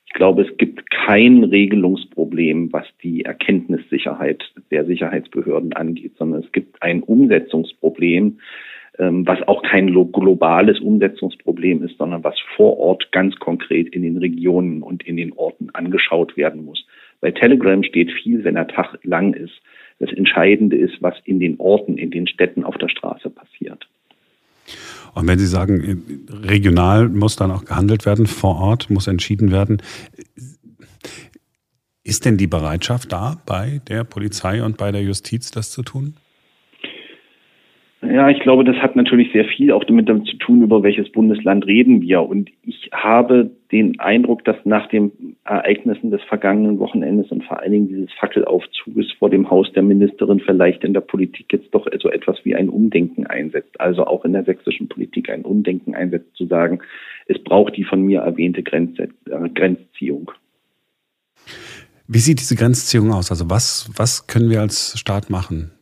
Ich 0.06 0.14
glaube, 0.14 0.42
es 0.42 0.56
gibt 0.56 0.90
kein 0.90 1.44
Regelungsproblem, 1.44 2.72
was 2.72 2.86
die 3.02 3.26
Erkenntnissicherheit 3.26 4.42
der 4.70 4.86
Sicherheitsbehörden 4.86 5.74
angeht, 5.74 6.12
sondern 6.16 6.42
es 6.42 6.50
gibt 6.52 6.82
ein 6.82 7.02
Umsetzungsproblem, 7.02 8.38
ähm, 8.98 9.26
was 9.26 9.46
auch 9.46 9.62
kein 9.62 9.88
globales 9.88 10.80
Umsetzungsproblem 10.80 11.82
ist, 11.82 11.98
sondern 11.98 12.24
was 12.24 12.36
vor 12.56 12.78
Ort 12.78 13.12
ganz 13.12 13.36
konkret 13.36 13.90
in 13.90 14.02
den 14.02 14.16
Regionen 14.16 14.82
und 14.82 15.06
in 15.06 15.18
den 15.18 15.34
Orten 15.34 15.68
angeschaut 15.74 16.38
werden 16.38 16.64
muss. 16.64 16.86
Bei 17.20 17.30
Telegram 17.30 17.82
steht 17.82 18.12
viel, 18.12 18.44
wenn 18.44 18.54
der 18.54 18.68
Tag 18.68 18.98
lang 19.02 19.34
ist. 19.34 19.60
Das 19.98 20.12
Entscheidende 20.12 20.76
ist, 20.76 21.00
was 21.00 21.14
in 21.24 21.40
den 21.40 21.58
Orten, 21.58 21.98
in 21.98 22.10
den 22.10 22.28
Städten 22.28 22.64
auf 22.64 22.76
der 22.78 22.88
Straße 22.88 23.30
passiert. 23.30 23.88
Und 25.14 25.26
wenn 25.26 25.38
Sie 25.38 25.46
sagen, 25.46 26.26
regional 26.28 27.08
muss 27.08 27.36
dann 27.36 27.50
auch 27.50 27.64
gehandelt 27.64 28.06
werden, 28.06 28.26
vor 28.26 28.56
Ort 28.56 28.90
muss 28.90 29.06
entschieden 29.06 29.50
werden, 29.50 29.82
ist 32.04 32.24
denn 32.24 32.36
die 32.36 32.46
Bereitschaft 32.46 33.12
da 33.12 33.42
bei 33.44 33.80
der 33.88 34.04
Polizei 34.04 34.62
und 34.62 34.76
bei 34.76 34.92
der 34.92 35.02
Justiz, 35.02 35.50
das 35.50 35.70
zu 35.70 35.82
tun? 35.82 36.14
Ja, 38.00 38.28
ich 38.28 38.38
glaube, 38.40 38.62
das 38.62 38.76
hat 38.76 38.94
natürlich 38.94 39.32
sehr 39.32 39.44
viel 39.44 39.72
auch 39.72 39.82
damit, 39.82 40.06
zu 40.06 40.36
tun, 40.36 40.62
über 40.62 40.84
welches 40.84 41.10
Bundesland 41.10 41.66
reden 41.66 42.00
wir. 42.00 42.22
Und 42.22 42.48
ich 42.62 42.90
habe 42.92 43.50
den 43.72 43.98
Eindruck, 43.98 44.44
dass 44.44 44.56
nach 44.64 44.88
den 44.88 45.36
Ereignissen 45.44 46.12
des 46.12 46.22
vergangenen 46.22 46.78
Wochenendes 46.78 47.32
und 47.32 47.42
vor 47.42 47.58
allen 47.58 47.72
Dingen 47.72 47.88
dieses 47.88 48.12
Fackelaufzuges 48.12 49.10
vor 49.18 49.30
dem 49.30 49.50
Haus 49.50 49.72
der 49.72 49.82
Ministerin 49.82 50.38
vielleicht 50.38 50.84
in 50.84 50.94
der 50.94 51.00
Politik 51.00 51.52
jetzt 51.52 51.74
doch 51.74 51.88
so 52.00 52.08
etwas 52.08 52.38
wie 52.44 52.54
ein 52.54 52.68
Umdenken 52.68 53.26
einsetzt. 53.26 53.80
Also 53.80 54.06
auch 54.06 54.24
in 54.24 54.32
der 54.32 54.44
sächsischen 54.44 54.88
Politik 54.88 55.28
ein 55.28 55.42
Umdenken 55.42 55.96
einsetzt, 55.96 56.36
zu 56.36 56.46
sagen, 56.46 56.78
es 57.26 57.42
braucht 57.42 57.76
die 57.76 57.84
von 57.84 58.02
mir 58.02 58.20
erwähnte 58.20 58.62
Grenz, 58.62 58.96
äh, 59.00 59.08
Grenzziehung. 59.54 60.30
Wie 62.06 62.18
sieht 62.18 62.38
diese 62.38 62.54
Grenzziehung 62.54 63.12
aus? 63.12 63.32
Also 63.32 63.50
was, 63.50 63.90
was 63.96 64.28
können 64.28 64.50
wir 64.50 64.60
als 64.60 64.96
Staat 64.96 65.30
machen? 65.30 65.72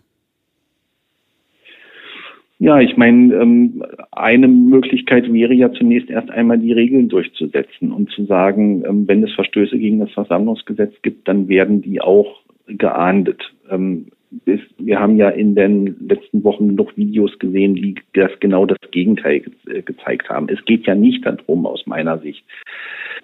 Ja, 2.59 2.81
ich 2.81 2.97
meine, 2.97 3.35
ähm, 3.35 3.85
eine 4.13 4.49
Möglichkeit 4.49 5.31
wäre 5.31 5.53
ja 5.53 5.71
zunächst 5.73 6.09
erst 6.09 6.31
einmal 6.31 6.59
die 6.59 6.73
Regeln 6.73 7.09
durchzusetzen 7.09 7.93
und 7.93 8.11
zu 8.11 8.25
sagen, 8.25 8.83
ähm, 8.87 9.07
wenn 9.07 9.23
es 9.23 9.35
Verstöße 9.35 9.79
gegen 9.79 10.01
das 10.01 10.11
Versammlungsgesetz 10.13 10.95
gibt, 11.03 11.29
dann 11.29 11.49
werden 11.49 11.83
die 11.83 12.01
auch 12.01 12.41
geahndet. 12.67 13.43
Ähm, 13.71 14.07
wir 14.79 14.99
haben 14.99 15.17
ja 15.17 15.29
in 15.29 15.55
den 15.55 15.97
letzten 16.09 16.45
Wochen 16.45 16.75
noch 16.75 16.97
Videos 16.97 17.39
gesehen, 17.39 17.75
die 17.75 17.95
das 18.15 18.33
genau 18.41 18.65
das 18.65 18.79
Gegenteil 18.91 19.41
ge 19.41 19.53
äh, 19.79 19.83
gezeigt 19.83 20.31
haben. 20.31 20.49
Es 20.49 20.65
geht 20.65 20.87
ja 20.87 20.95
nicht 20.95 21.27
darum, 21.27 21.67
aus 21.67 21.87
meiner 21.87 22.19
Sicht, 22.19 22.45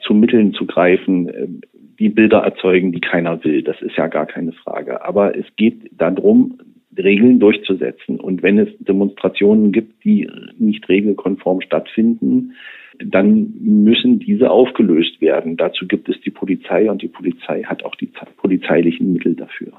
zu 0.03 0.13
Mitteln 0.15 0.53
zu 0.53 0.67
greifen, 0.67 1.63
die 1.99 2.09
Bilder 2.09 2.39
erzeugen, 2.39 2.93
die 2.93 3.01
keiner 3.01 3.43
will. 3.45 3.63
Das 3.63 3.81
ist 3.81 3.97
ja 3.97 4.09
gar 4.09 4.27
keine 4.27 4.53
Frage. 4.53 5.05
Aber 5.05 5.37
es 5.37 5.47
geht 5.57 5.91
darum, 5.97 6.59
Regeln 6.97 7.41
durchzusetzen. 7.41 8.21
Und 8.21 8.43
wenn 8.43 8.59
es 8.59 8.69
Demonstrationen 8.79 9.73
gibt, 9.73 10.05
die 10.05 10.29
nicht 10.59 10.89
regelkonform 10.89 11.61
stattfinden, 11.61 12.53
dann 12.99 13.55
müssen 13.61 14.19
diese 14.19 14.51
aufgelöst 14.51 15.21
werden. 15.21 15.57
Dazu 15.57 15.87
gibt 15.87 16.09
es 16.09 16.21
die 16.21 16.31
Polizei 16.31 16.91
und 16.91 17.03
die 17.03 17.09
Polizei 17.09 17.63
hat 17.63 17.85
auch 17.85 17.97
die 17.97 18.11
polizeilichen 18.37 19.13
Mittel 19.13 19.35
dafür. 19.35 19.73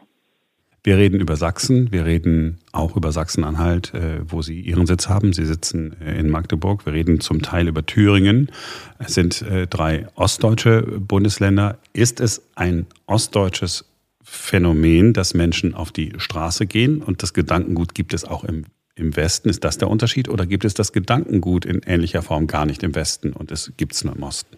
Wir 0.86 0.98
reden 0.98 1.22
über 1.22 1.38
Sachsen, 1.38 1.94
wir 1.94 2.06
reden 2.06 2.58
auch 2.74 2.98
über 2.98 3.14
Sachsen-Anhalt, 3.14 3.94
äh, 3.94 4.20
wo 4.28 4.42
Sie 4.42 4.60
Ihren 4.60 4.86
Sitz 4.86 5.08
haben. 5.08 5.32
Sie 5.32 5.46
sitzen 5.46 5.96
äh, 6.06 6.20
in 6.20 6.30
Magdeburg. 6.30 6.86
Wir 6.86 6.92
reden 6.92 7.22
zum 7.22 7.42
Teil 7.42 7.70
über 7.70 7.86
Thüringen. 7.86 8.52
Es 9.00 9.14
sind 9.14 9.44
äh, 9.44 9.66
drei 9.66 10.08
ostdeutsche 10.16 10.82
Bundesländer. 11.00 11.78
Ist 11.94 12.20
es 12.20 12.52
ein 12.56 12.86
ostdeutsches 13.06 13.93
Phänomen, 14.36 15.14
dass 15.14 15.36
Menschen 15.36 15.76
auf 15.76 15.92
die 15.92 16.14
Straße 16.18 16.66
gehen 16.66 17.04
und 17.04 17.22
das 17.22 17.34
Gedankengut 17.34 17.94
gibt 17.94 18.16
es 18.16 18.26
auch 18.26 18.44
im, 18.44 18.66
im 18.96 19.16
Westen. 19.16 19.48
Ist 19.48 19.64
das 19.64 19.78
der 19.78 19.90
Unterschied 19.90 20.28
oder 20.28 20.48
gibt 20.48 20.66
es 20.66 20.74
das 20.74 20.92
Gedankengut 20.92 21.66
in 21.66 21.82
ähnlicher 21.86 22.24
Form 22.24 22.48
gar 22.48 22.66
nicht 22.66 22.82
im 22.82 22.96
Westen 22.96 23.32
und 23.32 23.52
es 23.52 23.72
gibt 23.78 23.94
es 23.94 24.04
nur 24.04 24.16
im 24.16 24.24
Osten? 24.24 24.58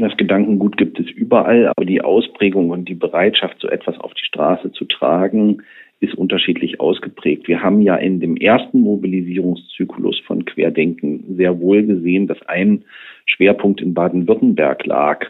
Das 0.00 0.16
Gedankengut 0.16 0.78
gibt 0.78 0.98
es 0.98 1.10
überall, 1.10 1.68
aber 1.68 1.84
die 1.84 2.00
Ausprägung 2.00 2.70
und 2.70 2.88
die 2.88 2.94
Bereitschaft, 2.94 3.56
so 3.60 3.68
etwas 3.68 3.98
auf 4.00 4.14
die 4.14 4.24
Straße 4.24 4.72
zu 4.72 4.86
tragen, 4.86 5.62
ist 6.00 6.14
unterschiedlich 6.14 6.80
ausgeprägt. 6.80 7.48
Wir 7.48 7.62
haben 7.62 7.82
ja 7.82 7.96
in 7.96 8.18
dem 8.18 8.36
ersten 8.36 8.80
Mobilisierungszyklus 8.80 10.20
von 10.26 10.46
Querdenken 10.46 11.36
sehr 11.36 11.60
wohl 11.60 11.84
gesehen, 11.84 12.26
dass 12.26 12.40
ein 12.48 12.84
Schwerpunkt 13.26 13.82
in 13.82 13.92
Baden-Württemberg 13.92 14.86
lag 14.86 15.26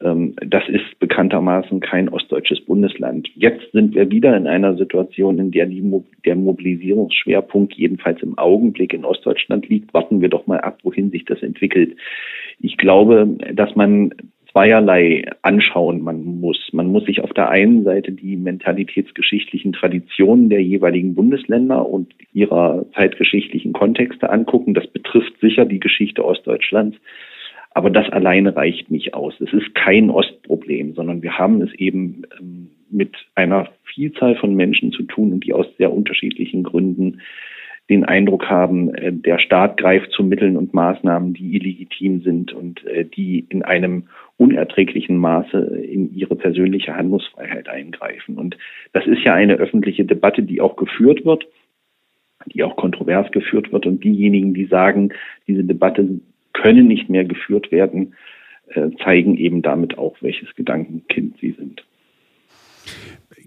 das 0.00 0.62
ist 0.68 0.98
bekanntermaßen 1.00 1.80
kein 1.80 2.08
ostdeutsches 2.08 2.60
Bundesland. 2.60 3.28
Jetzt 3.34 3.72
sind 3.72 3.96
wir 3.96 4.08
wieder 4.10 4.36
in 4.36 4.46
einer 4.46 4.76
Situation, 4.76 5.38
in 5.40 5.50
der 5.50 5.66
die, 5.66 5.82
der 6.24 6.36
Mobilisierungsschwerpunkt 6.36 7.74
jedenfalls 7.74 8.22
im 8.22 8.38
Augenblick 8.38 8.92
in 8.92 9.04
Ostdeutschland 9.04 9.68
liegt. 9.68 9.92
Warten 9.92 10.20
wir 10.20 10.28
doch 10.28 10.46
mal 10.46 10.60
ab, 10.60 10.78
wohin 10.84 11.10
sich 11.10 11.24
das 11.24 11.42
entwickelt. 11.42 11.96
Ich 12.60 12.76
glaube, 12.76 13.38
dass 13.52 13.74
man 13.74 14.12
zweierlei 14.52 15.24
anschauen 15.42 16.00
man 16.02 16.24
muss. 16.40 16.68
Man 16.72 16.86
muss 16.86 17.04
sich 17.04 17.20
auf 17.20 17.32
der 17.32 17.50
einen 17.50 17.82
Seite 17.84 18.12
die 18.12 18.36
mentalitätsgeschichtlichen 18.36 19.72
Traditionen 19.72 20.48
der 20.48 20.62
jeweiligen 20.62 21.16
Bundesländer 21.16 21.88
und 21.88 22.14
ihrer 22.32 22.86
zeitgeschichtlichen 22.94 23.72
Kontexte 23.72 24.30
angucken. 24.30 24.74
Das 24.74 24.86
betrifft 24.86 25.38
sicher 25.40 25.64
die 25.64 25.80
Geschichte 25.80 26.24
Ostdeutschlands. 26.24 26.96
Aber 27.70 27.90
das 27.90 28.08
alleine 28.10 28.56
reicht 28.56 28.90
nicht 28.90 29.14
aus. 29.14 29.34
Es 29.40 29.52
ist 29.52 29.74
kein 29.74 30.10
Ostproblem, 30.10 30.94
sondern 30.94 31.22
wir 31.22 31.38
haben 31.38 31.60
es 31.62 31.72
eben 31.74 32.22
ähm, 32.38 32.70
mit 32.90 33.14
einer 33.34 33.68
Vielzahl 33.84 34.36
von 34.36 34.54
Menschen 34.54 34.92
zu 34.92 35.02
tun 35.02 35.32
und 35.32 35.44
die 35.44 35.52
aus 35.52 35.66
sehr 35.76 35.92
unterschiedlichen 35.92 36.62
Gründen 36.62 37.20
den 37.88 38.04
Eindruck 38.04 38.48
haben, 38.48 38.94
äh, 38.94 39.12
der 39.12 39.38
Staat 39.38 39.78
greift 39.78 40.10
zu 40.12 40.22
Mitteln 40.22 40.56
und 40.56 40.74
Maßnahmen, 40.74 41.34
die 41.34 41.56
illegitim 41.56 42.20
sind 42.22 42.52
und 42.52 42.84
äh, 42.86 43.04
die 43.04 43.46
in 43.48 43.62
einem 43.62 44.04
unerträglichen 44.36 45.16
Maße 45.16 45.58
in 45.58 46.14
ihre 46.14 46.36
persönliche 46.36 46.94
Handlungsfreiheit 46.94 47.68
eingreifen. 47.68 48.36
Und 48.36 48.56
das 48.92 49.06
ist 49.06 49.22
ja 49.24 49.34
eine 49.34 49.54
öffentliche 49.54 50.04
Debatte, 50.04 50.42
die 50.42 50.60
auch 50.60 50.76
geführt 50.76 51.24
wird, 51.24 51.46
die 52.46 52.62
auch 52.62 52.76
kontrovers 52.76 53.30
geführt 53.32 53.72
wird. 53.72 53.86
Und 53.86 54.04
diejenigen, 54.04 54.54
die 54.54 54.66
sagen, 54.66 55.10
diese 55.46 55.64
Debatte 55.64 56.20
könne 56.60 56.82
nicht 56.82 57.08
mehr 57.08 57.24
geführt 57.24 57.70
werden, 57.70 58.14
äh, 58.68 58.90
zeigen 59.04 59.36
eben 59.36 59.62
damit 59.62 59.98
auch, 59.98 60.16
welches 60.20 60.54
Gedankenkind 60.54 61.36
sie 61.40 61.54
sind. 61.58 61.84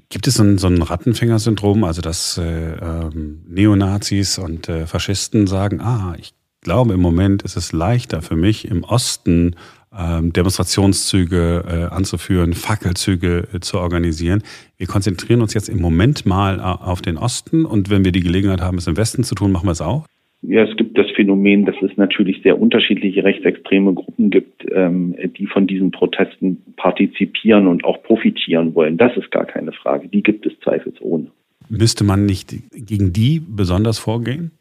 Gibt 0.10 0.27
es 0.27 0.36
so 0.36 0.44
ein, 0.44 0.58
so 0.58 0.68
ein 0.68 0.82
Rattenfängersyndrom, 0.82 1.84
also 1.84 2.01
dass 2.01 2.38
äh, 2.38 2.74
ähm, 2.74 3.44
Neonazis 3.48 4.39
und 4.39 4.68
äh, 4.68 4.86
Faschisten 4.86 5.48
sagen, 5.48 5.80
ah, 5.80 6.15
ich 6.20 6.34
glaube 6.62 6.94
im 6.94 7.00
Moment 7.00 7.44
ist 7.44 7.56
es 7.56 7.72
leichter 7.72 8.22
für 8.22 8.36
mich 8.36 8.70
im 8.70 8.84
Osten 8.84 9.56
ähm, 9.98 10.32
Demonstrationszüge 10.32 11.63
äh, 11.68 11.94
anzuführen, 11.94 12.53
Fackelzüge 12.53 13.48
äh, 13.53 13.60
zu 13.60 13.80
organisieren. 13.80 14.44
Wir 14.77 14.88
konzentrieren 14.88 15.41
uns 15.41 15.53
jetzt 15.53 15.70
im 15.70 15.82
Moment 15.82 16.25
mal 16.25 16.60
äh, 16.60 16.62
auf 16.62 17.01
den 17.01 17.18
Osten 17.18 17.65
und 17.65 17.89
wenn 17.89 18.06
wir 18.06 18.12
die 18.12 18.22
Gelegenheit 18.22 18.62
haben, 18.62 18.77
es 18.77 18.88
im 18.88 18.98
Westen 18.98 19.24
zu 19.24 19.36
tun, 19.36 19.51
machen 19.51 19.68
wir 19.68 19.72
es 19.72 19.82
auch. 19.82 20.06
Ja, 20.43 20.63
es 20.63 20.75
gibt 20.75 20.98
das 20.98 21.05
Phänomen, 21.15 21.65
dass 21.65 21.75
es 21.83 21.95
natürlich 21.98 22.41
sehr 22.41 22.60
unterschiedliche 22.60 23.24
rechtsextreme 23.24 23.93
Gruppen 23.93 24.31
gibt, 24.31 24.65
ähm, 24.71 25.15
die 25.38 25.45
von 25.45 25.67
diesen 25.67 25.91
Protesten 25.91 26.63
partizipieren 26.77 27.67
und 27.67 27.83
auch 27.83 28.01
profitieren 28.01 28.74
wollen. 28.74 28.98
Das 28.98 29.15
ist 29.17 29.29
gar 29.29 29.45
keine 29.45 29.71
Frage. 29.71 30.07
Die 30.07 30.24
gibt 30.24 30.45
es 30.48 30.53
zweifelsohne. 30.63 31.27
Müsste 31.69 32.03
man 32.03 32.25
nicht 32.25 32.55
gegen 32.74 33.13
die 33.13 33.39
besonders 33.39 34.00
vorgehen? 34.00 34.51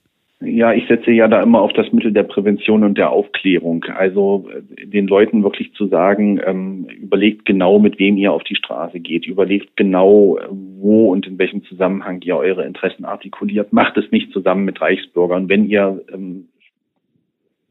Ja, 0.42 0.72
ich 0.72 0.86
setze 0.88 1.10
ja 1.10 1.28
da 1.28 1.42
immer 1.42 1.60
auf 1.60 1.74
das 1.74 1.92
Mittel 1.92 2.12
der 2.12 2.22
Prävention 2.22 2.82
und 2.82 2.96
der 2.96 3.10
Aufklärung. 3.10 3.84
Also 3.84 4.48
äh, 4.50 4.86
den 4.86 5.06
Leuten 5.06 5.42
wirklich 5.42 5.74
zu 5.74 5.86
sagen, 5.86 6.40
ähm, 6.44 6.86
überlegt 6.98 7.44
genau, 7.44 7.78
mit 7.78 7.98
wem 7.98 8.16
ihr 8.16 8.32
auf 8.32 8.42
die 8.44 8.56
Straße 8.56 9.00
geht, 9.00 9.26
überlegt 9.26 9.76
genau, 9.76 10.38
wo 10.48 11.12
und 11.12 11.26
in 11.26 11.38
welchem 11.38 11.62
Zusammenhang 11.64 12.22
ihr 12.22 12.38
eure 12.38 12.64
Interessen 12.64 13.04
artikuliert. 13.04 13.74
Macht 13.74 13.98
es 13.98 14.10
nicht 14.12 14.32
zusammen 14.32 14.64
mit 14.64 14.80
Reichsbürgern. 14.80 15.50
Wenn 15.50 15.66
ihr 15.66 16.02
ähm, 16.10 16.48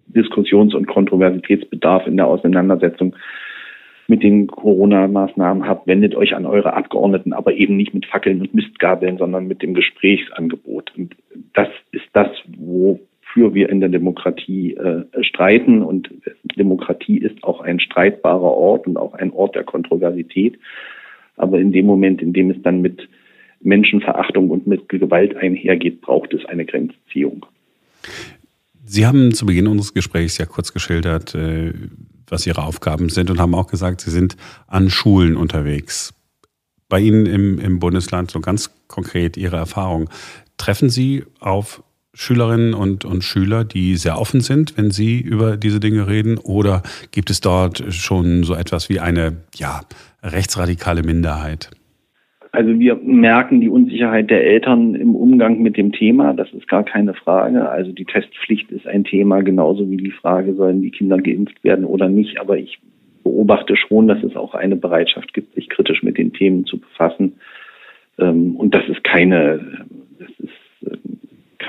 Diskussions- 0.05 0.75
und 0.75 0.85
Kontroversitätsbedarf 0.85 2.05
in 2.05 2.17
der 2.17 2.27
Auseinandersetzung 2.27 3.15
mit 4.09 4.23
den 4.23 4.47
Corona-Maßnahmen 4.47 5.67
habt, 5.67 5.88
wendet 5.88 6.15
euch 6.15 6.35
an 6.35 6.45
eure 6.45 6.73
Abgeordneten, 6.73 7.31
aber 7.31 7.53
eben 7.53 7.77
nicht 7.77 7.93
mit 7.93 8.07
Fackeln 8.07 8.41
und 8.41 8.53
Mistgabeln, 8.55 9.17
sondern 9.17 9.47
mit 9.47 9.61
dem 9.61 9.75
Gesprächsangebot. 9.75 10.91
Und 10.97 11.15
das, 11.53 11.67
wofür 12.59 13.53
wir 13.53 13.69
in 13.69 13.79
der 13.79 13.89
Demokratie 13.89 14.75
äh, 14.75 15.05
streiten. 15.23 15.81
Und 15.81 16.09
Demokratie 16.55 17.17
ist 17.17 17.43
auch 17.43 17.61
ein 17.61 17.79
streitbarer 17.79 18.41
Ort 18.41 18.87
und 18.87 18.97
auch 18.97 19.13
ein 19.13 19.31
Ort 19.31 19.55
der 19.55 19.63
Kontroversität. 19.63 20.59
Aber 21.37 21.59
in 21.59 21.71
dem 21.71 21.85
Moment, 21.85 22.21
in 22.21 22.33
dem 22.33 22.51
es 22.51 22.61
dann 22.61 22.81
mit 22.81 23.07
Menschenverachtung 23.61 24.49
und 24.49 24.67
mit 24.67 24.89
Gewalt 24.89 25.35
einhergeht, 25.35 26.01
braucht 26.01 26.33
es 26.33 26.45
eine 26.45 26.65
Grenzziehung. 26.65 27.45
Sie 28.85 29.05
haben 29.05 29.33
zu 29.33 29.45
Beginn 29.45 29.67
unseres 29.67 29.93
Gesprächs 29.93 30.37
ja 30.37 30.45
kurz 30.45 30.73
geschildert, 30.73 31.35
äh, 31.35 31.73
was 32.27 32.47
Ihre 32.47 32.63
Aufgaben 32.63 33.09
sind 33.09 33.29
und 33.29 33.39
haben 33.39 33.55
auch 33.55 33.67
gesagt, 33.67 34.01
Sie 34.01 34.11
sind 34.11 34.35
an 34.67 34.89
Schulen 34.89 35.35
unterwegs. 35.35 36.13
Bei 36.87 36.99
Ihnen 36.99 37.25
im, 37.25 37.59
im 37.59 37.79
Bundesland 37.79 38.31
so 38.31 38.39
ganz 38.39 38.71
konkret 38.87 39.37
Ihre 39.37 39.57
Erfahrung. 39.57 40.09
Treffen 40.57 40.89
Sie 40.89 41.24
auf 41.39 41.83
Schülerinnen 42.13 42.74
und, 42.74 43.05
und 43.05 43.24
Schüler, 43.24 43.63
die 43.63 43.95
sehr 43.95 44.19
offen 44.19 44.41
sind, 44.41 44.77
wenn 44.77 44.91
Sie 44.91 45.19
über 45.19 45.57
diese 45.57 45.79
Dinge 45.79 46.07
reden? 46.07 46.37
Oder 46.37 46.81
gibt 47.11 47.29
es 47.29 47.41
dort 47.41 47.83
schon 47.93 48.43
so 48.43 48.55
etwas 48.55 48.89
wie 48.89 49.00
eine 49.00 49.37
ja, 49.55 49.81
rechtsradikale 50.24 51.03
Minderheit? 51.03 51.69
Also 52.51 52.79
wir 52.79 52.95
merken 52.95 53.61
die 53.61 53.69
Unsicherheit 53.69 54.31
der 54.31 54.43
Eltern 54.43 54.95
im 54.95 55.15
Umgang 55.15 55.61
mit 55.61 55.77
dem 55.77 55.91
Thema, 55.91 56.33
das 56.33 56.51
ist 56.51 56.67
gar 56.67 56.83
keine 56.83 57.13
Frage. 57.13 57.69
Also 57.69 57.91
die 57.91 58.05
Testpflicht 58.05 58.72
ist 58.72 58.87
ein 58.87 59.03
Thema, 59.03 59.41
genauso 59.41 59.89
wie 59.89 59.98
die 59.98 60.11
Frage, 60.11 60.55
sollen 60.55 60.81
die 60.81 60.89
Kinder 60.89 61.17
geimpft 61.19 61.63
werden 61.63 61.85
oder 61.85 62.09
nicht. 62.09 62.39
Aber 62.39 62.57
ich 62.57 62.79
beobachte 63.24 63.75
schon, 63.75 64.07
dass 64.07 64.24
es 64.24 64.35
auch 64.35 64.55
eine 64.55 64.75
Bereitschaft 64.75 65.33
gibt, 65.33 65.53
sich 65.53 65.69
kritisch 65.69 66.01
mit 66.01 66.17
den 66.17 66.33
Themen 66.33 66.65
zu 66.65 66.79
befassen. 66.79 67.33
Ähm, 68.17 68.55
und 68.55 68.74
das 68.74 68.87
ist 68.89 69.03
keine, 69.03 69.85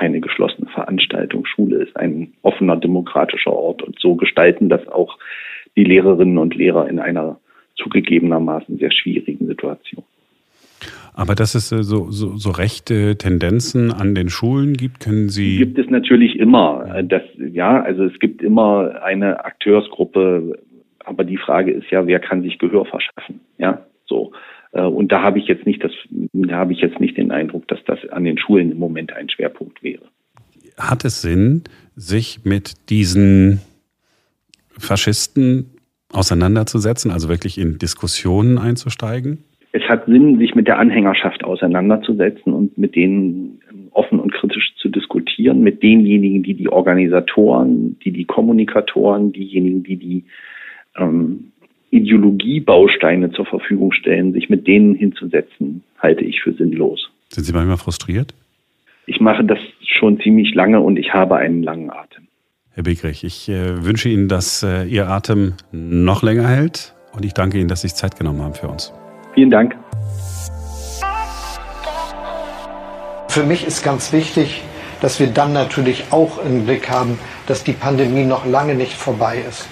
keine 0.01 0.19
geschlossene 0.19 0.67
Veranstaltung. 0.71 1.45
Schule 1.45 1.83
ist 1.83 1.95
ein 1.95 2.33
offener 2.41 2.75
demokratischer 2.75 3.53
Ort 3.53 3.83
und 3.83 3.99
so 3.99 4.15
gestalten 4.15 4.67
das 4.67 4.87
auch 4.87 5.19
die 5.75 5.83
Lehrerinnen 5.83 6.39
und 6.39 6.55
Lehrer 6.55 6.89
in 6.89 6.97
einer 6.97 7.39
zugegebenermaßen 7.75 8.79
sehr 8.79 8.91
schwierigen 8.91 9.45
Situation. 9.45 10.03
Aber 11.13 11.35
dass 11.35 11.53
es 11.53 11.71
äh, 11.71 11.83
so, 11.83 12.09
so, 12.09 12.35
so 12.35 12.49
rechte 12.49 13.15
Tendenzen 13.15 13.91
an 13.91 14.15
den 14.15 14.29
Schulen 14.29 14.73
gibt, 14.73 15.01
können 15.01 15.29
Sie. 15.29 15.57
Gibt 15.57 15.77
es 15.77 15.87
natürlich 15.89 16.39
immer. 16.39 17.03
Das, 17.03 17.21
ja, 17.37 17.79
also 17.83 18.05
es 18.05 18.17
gibt 18.19 18.41
immer 18.41 19.03
eine 19.03 19.45
Akteursgruppe, 19.45 20.57
aber 21.05 21.23
die 21.25 21.37
Frage 21.37 21.71
ist 21.73 21.91
ja, 21.91 22.07
wer 22.07 22.19
kann 22.19 22.41
sich 22.41 22.57
Gehör 22.57 22.85
verschaffen? 22.85 23.41
Ja, 23.59 23.85
so. 24.07 24.31
Äh, 24.71 24.81
und 24.81 25.11
da 25.11 25.21
habe 25.21 25.39
ich 25.39 25.47
jetzt 25.47 25.65
nicht 25.65 25.83
das, 25.83 25.91
da 26.09 26.55
habe 26.55 26.73
ich 26.73 26.79
jetzt 26.79 26.99
nicht 26.99 27.17
den 27.17 27.31
Eindruck, 27.31 27.67
dass 27.67 27.79
das 27.85 27.99
an 28.09 28.23
den 28.23 28.37
Schulen 28.37 28.71
im 28.71 28.79
Moment 28.79 29.13
ein 29.13 29.29
Schwerpunkt 29.29 29.83
wäre. 29.83 30.03
Hat 30.77 31.05
es 31.05 31.21
Sinn, 31.21 31.63
sich 31.95 32.41
mit 32.43 32.89
diesen 32.89 33.61
Faschisten 34.69 35.71
auseinanderzusetzen, 36.11 37.11
also 37.11 37.29
wirklich 37.29 37.57
in 37.57 37.77
Diskussionen 37.77 38.57
einzusteigen? 38.57 39.43
es 39.73 39.83
hat 39.83 40.05
Sinn, 40.05 40.37
sich 40.37 40.53
mit 40.53 40.67
der 40.67 40.79
Anhängerschaft 40.79 41.43
auseinanderzusetzen 41.43 42.53
und 42.53 42.77
mit 42.77 42.95
denen 42.95 43.61
ähm, 43.71 43.87
offen 43.91 44.19
und 44.19 44.33
kritisch 44.33 44.73
zu 44.77 44.89
diskutieren, 44.89 45.61
mit 45.61 45.81
denjenigen, 45.81 46.43
die 46.43 46.55
die 46.55 46.69
Organisatoren, 46.69 47.97
die 47.99 48.11
die 48.11 48.25
Kommunikatoren, 48.25 49.31
diejenigen, 49.31 49.83
die 49.83 49.97
die 49.97 50.25
ähm, 50.97 51.50
Ideologiebausteine 51.91 53.31
zur 53.31 53.45
Verfügung 53.45 53.91
stellen, 53.91 54.33
sich 54.33 54.49
mit 54.49 54.65
denen 54.65 54.95
hinzusetzen, 54.95 55.83
halte 55.99 56.23
ich 56.23 56.41
für 56.41 56.53
sinnlos. 56.53 57.11
Sind 57.29 57.43
Sie 57.43 57.53
manchmal 57.53 57.77
frustriert? 57.77 58.33
Ich 59.05 59.19
mache 59.19 59.43
das 59.43 59.59
schon 59.85 60.19
ziemlich 60.19 60.55
lange 60.55 60.79
und 60.79 60.97
ich 60.97 61.13
habe 61.13 61.35
einen 61.35 61.63
langen 61.63 61.89
Atem. 61.89 62.27
Herr 62.73 62.83
Begrich, 62.83 63.25
ich 63.25 63.49
äh, 63.49 63.83
wünsche 63.83 64.07
Ihnen, 64.07 64.29
dass 64.29 64.63
äh, 64.63 64.85
Ihr 64.85 65.09
Atem 65.09 65.53
noch 65.71 66.23
länger 66.23 66.47
hält 66.47 66.95
und 67.13 67.25
ich 67.25 67.33
danke 67.33 67.59
Ihnen, 67.59 67.67
dass 67.67 67.81
Sie 67.81 67.89
sich 67.89 67.95
Zeit 67.95 68.17
genommen 68.17 68.41
haben 68.41 68.53
für 68.53 68.69
uns. 68.69 68.93
Vielen 69.33 69.49
Dank. 69.49 69.75
Für 73.27 73.43
mich 73.43 73.65
ist 73.65 73.83
ganz 73.83 74.13
wichtig, 74.13 74.61
dass 75.01 75.19
wir 75.19 75.27
dann 75.27 75.51
natürlich 75.51 76.05
auch 76.11 76.43
im 76.45 76.65
Blick 76.65 76.89
haben, 76.89 77.17
dass 77.47 77.63
die 77.63 77.73
Pandemie 77.73 78.23
noch 78.23 78.45
lange 78.45 78.75
nicht 78.75 78.93
vorbei 78.93 79.39
ist. 79.47 79.67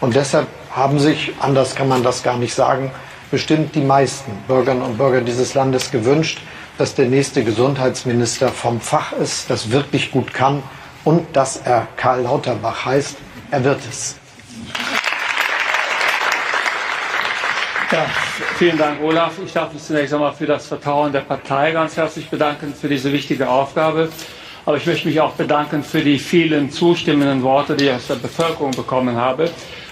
Und 0.00 0.16
deshalb 0.16 0.46
haben 0.74 0.98
sich, 0.98 1.32
anders 1.40 1.74
kann 1.74 1.88
man 1.88 2.02
das 2.02 2.22
gar 2.22 2.36
nicht 2.36 2.54
sagen, 2.54 2.90
bestimmt 3.30 3.74
die 3.74 3.80
meisten 3.80 4.32
Bürgerinnen 4.46 4.82
und 4.82 4.98
Bürger 4.98 5.20
dieses 5.20 5.54
Landes 5.54 5.90
gewünscht, 5.90 6.40
dass 6.78 6.94
der 6.94 7.06
nächste 7.06 7.44
Gesundheitsminister 7.44 8.48
vom 8.48 8.80
Fach 8.80 9.12
ist, 9.12 9.50
das 9.50 9.70
wirklich 9.70 10.10
gut 10.10 10.32
kann 10.32 10.62
und 11.04 11.36
dass 11.36 11.58
er 11.58 11.86
Karl 11.96 12.22
Lauterbach 12.22 12.84
heißt. 12.84 13.16
Er 13.50 13.64
wird 13.64 13.80
es. 13.88 14.16
Ja, 17.92 18.06
vielen 18.56 18.78
Dank, 18.78 19.02
Olaf. 19.02 19.32
Ich 19.44 19.52
darf 19.52 19.72
mich 19.72 19.82
zunächst 19.82 20.14
einmal 20.14 20.32
für 20.32 20.46
das 20.46 20.68
Vertrauen 20.68 21.12
der 21.12 21.20
Partei 21.20 21.72
ganz 21.72 21.96
herzlich 21.96 22.30
bedanken 22.30 22.72
für 22.72 22.88
diese 22.88 23.12
wichtige 23.12 23.48
Aufgabe. 23.48 24.08
Aber 24.64 24.76
ich 24.76 24.86
möchte 24.86 25.08
mich 25.08 25.20
auch 25.20 25.32
bedanken 25.32 25.82
für 25.82 26.00
die 26.00 26.18
vielen 26.18 26.70
zustimmenden 26.70 27.42
Worte, 27.42 27.76
die 27.76 27.86
ich 27.86 27.92
aus 27.92 28.06
der 28.06 28.14
Bevölkerung 28.14 28.70
bekommen 28.70 29.16
habe. 29.16 29.50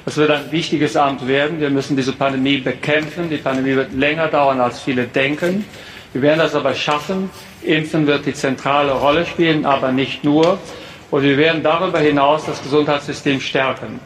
Das 0.08 0.16
wird 0.16 0.30
ein 0.30 0.50
wichtiges 0.50 0.96
Amt 0.96 1.28
werden. 1.28 1.60
Wir 1.60 1.68
müssen 1.68 1.94
diese 1.94 2.14
Pandemie 2.14 2.56
bekämpfen. 2.56 3.28
Die 3.28 3.36
Pandemie 3.36 3.76
wird 3.76 3.92
länger 3.92 4.28
dauern, 4.28 4.58
als 4.58 4.80
viele 4.80 5.04
denken. 5.04 5.66
Wir 6.14 6.22
werden 6.22 6.38
das 6.38 6.54
aber 6.54 6.74
schaffen. 6.74 7.28
Impfen 7.60 8.06
wird 8.06 8.24
die 8.24 8.32
zentrale 8.32 8.92
Rolle 8.92 9.26
spielen, 9.26 9.66
aber 9.66 9.92
nicht 9.92 10.24
nur. 10.24 10.58
Und 11.10 11.22
wir 11.24 11.36
werden 11.36 11.62
darüber 11.62 11.98
hinaus 11.98 12.46
das 12.46 12.62
Gesundheitssystem 12.62 13.38
stärken. 13.38 14.00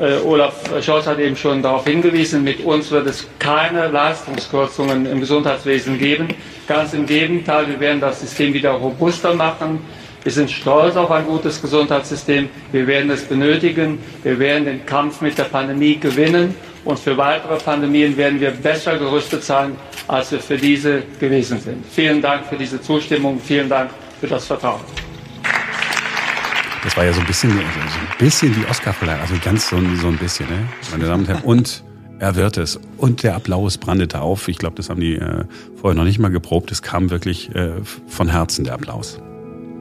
Äh, 0.00 0.16
Olaf 0.24 0.54
Scholz 0.82 1.06
hat 1.06 1.20
eben 1.20 1.36
schon 1.36 1.62
darauf 1.62 1.84
hingewiesen, 1.84 2.42
mit 2.42 2.58
uns 2.64 2.90
wird 2.90 3.06
es 3.06 3.24
keine 3.38 3.86
Leistungskürzungen 3.86 5.06
im 5.06 5.20
Gesundheitswesen 5.20 6.00
geben. 6.00 6.26
Ganz 6.66 6.94
im 6.94 7.06
Gegenteil, 7.06 7.68
wir 7.68 7.78
werden 7.78 8.00
das 8.00 8.22
System 8.22 8.52
wieder 8.52 8.72
robuster 8.72 9.32
machen. 9.32 9.78
Wir 10.24 10.32
sind 10.32 10.50
stolz 10.50 10.96
auf 10.96 11.10
ein 11.10 11.26
gutes 11.26 11.60
Gesundheitssystem. 11.60 12.48
Wir 12.72 12.86
werden 12.86 13.10
es 13.10 13.24
benötigen. 13.24 13.98
Wir 14.22 14.38
werden 14.38 14.64
den 14.64 14.86
Kampf 14.86 15.20
mit 15.20 15.36
der 15.36 15.44
Pandemie 15.44 15.96
gewinnen. 15.96 16.54
Und 16.82 16.98
für 16.98 17.14
weitere 17.18 17.56
Pandemien 17.56 18.16
werden 18.16 18.40
wir 18.40 18.50
besser 18.50 18.96
gerüstet 18.96 19.44
sein, 19.44 19.76
als 20.08 20.32
wir 20.32 20.40
für 20.40 20.56
diese 20.56 21.02
gewesen 21.20 21.60
sind. 21.60 21.84
Vielen 21.86 22.22
Dank 22.22 22.46
für 22.46 22.56
diese 22.56 22.80
Zustimmung. 22.80 23.38
Vielen 23.38 23.68
Dank 23.68 23.90
für 24.18 24.26
das 24.26 24.46
Vertrauen. 24.46 24.80
Das 26.82 26.96
war 26.96 27.04
ja 27.04 27.12
so 27.12 27.20
ein 27.20 27.26
bisschen, 27.26 27.50
so 27.50 27.58
ein 27.58 28.18
bisschen 28.18 28.54
die 28.54 28.66
Oscar-Verleihung, 28.66 29.20
also 29.20 29.34
ganz 29.42 29.68
so, 29.68 29.76
so 30.00 30.08
ein 30.08 30.18
bisschen, 30.18 30.48
ne? 30.48 30.68
meine 30.90 31.04
Damen 31.04 31.22
und 31.22 31.28
Herren. 31.28 31.42
Und 31.42 31.84
er 32.18 32.34
wird 32.34 32.56
es. 32.56 32.80
Und 32.96 33.22
der 33.22 33.34
Applaus 33.34 33.76
brandete 33.76 34.22
auf. 34.22 34.48
Ich 34.48 34.56
glaube, 34.56 34.76
das 34.76 34.88
haben 34.88 35.00
die 35.00 35.16
äh, 35.16 35.44
vorher 35.76 35.96
noch 35.96 36.04
nicht 36.04 36.18
mal 36.18 36.30
geprobt. 36.30 36.72
Es 36.72 36.80
kam 36.80 37.10
wirklich 37.10 37.54
äh, 37.54 37.72
von 38.06 38.28
Herzen 38.28 38.64
der 38.64 38.74
Applaus. 38.74 39.18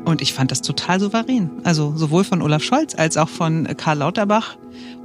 Und 0.06 0.22
ich 0.22 0.34
fand 0.34 0.52
das 0.52 0.62
total 0.62 1.00
souverän. 1.00 1.50
Also 1.63 1.94
sowohl 1.96 2.24
von 2.24 2.42
Olaf 2.42 2.63
Scholz 2.63 2.96
als 2.96 3.18
auch 3.18 3.30
von 3.30 3.68
Karl 3.78 4.00
Lauterbach. 4.00 4.58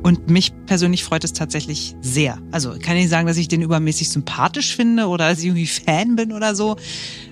Und 0.03 0.31
mich 0.31 0.53
persönlich 0.67 1.05
freut 1.05 1.25
es 1.25 1.33
tatsächlich 1.33 1.95
sehr. 2.01 2.39
Also 2.51 2.75
ich 2.75 2.83
kann 2.83 2.97
nicht 2.97 3.09
sagen, 3.09 3.27
dass 3.27 3.37
ich 3.37 3.49
den 3.49 3.63
übermäßig 3.63 4.11
sympathisch 4.11 4.75
finde 4.75 5.07
oder 5.07 5.29
dass 5.29 5.41
ich 5.41 5.47
irgendwie 5.47 5.67
Fan 5.67 6.17
bin 6.17 6.33
oder 6.33 6.55
so. 6.55 6.77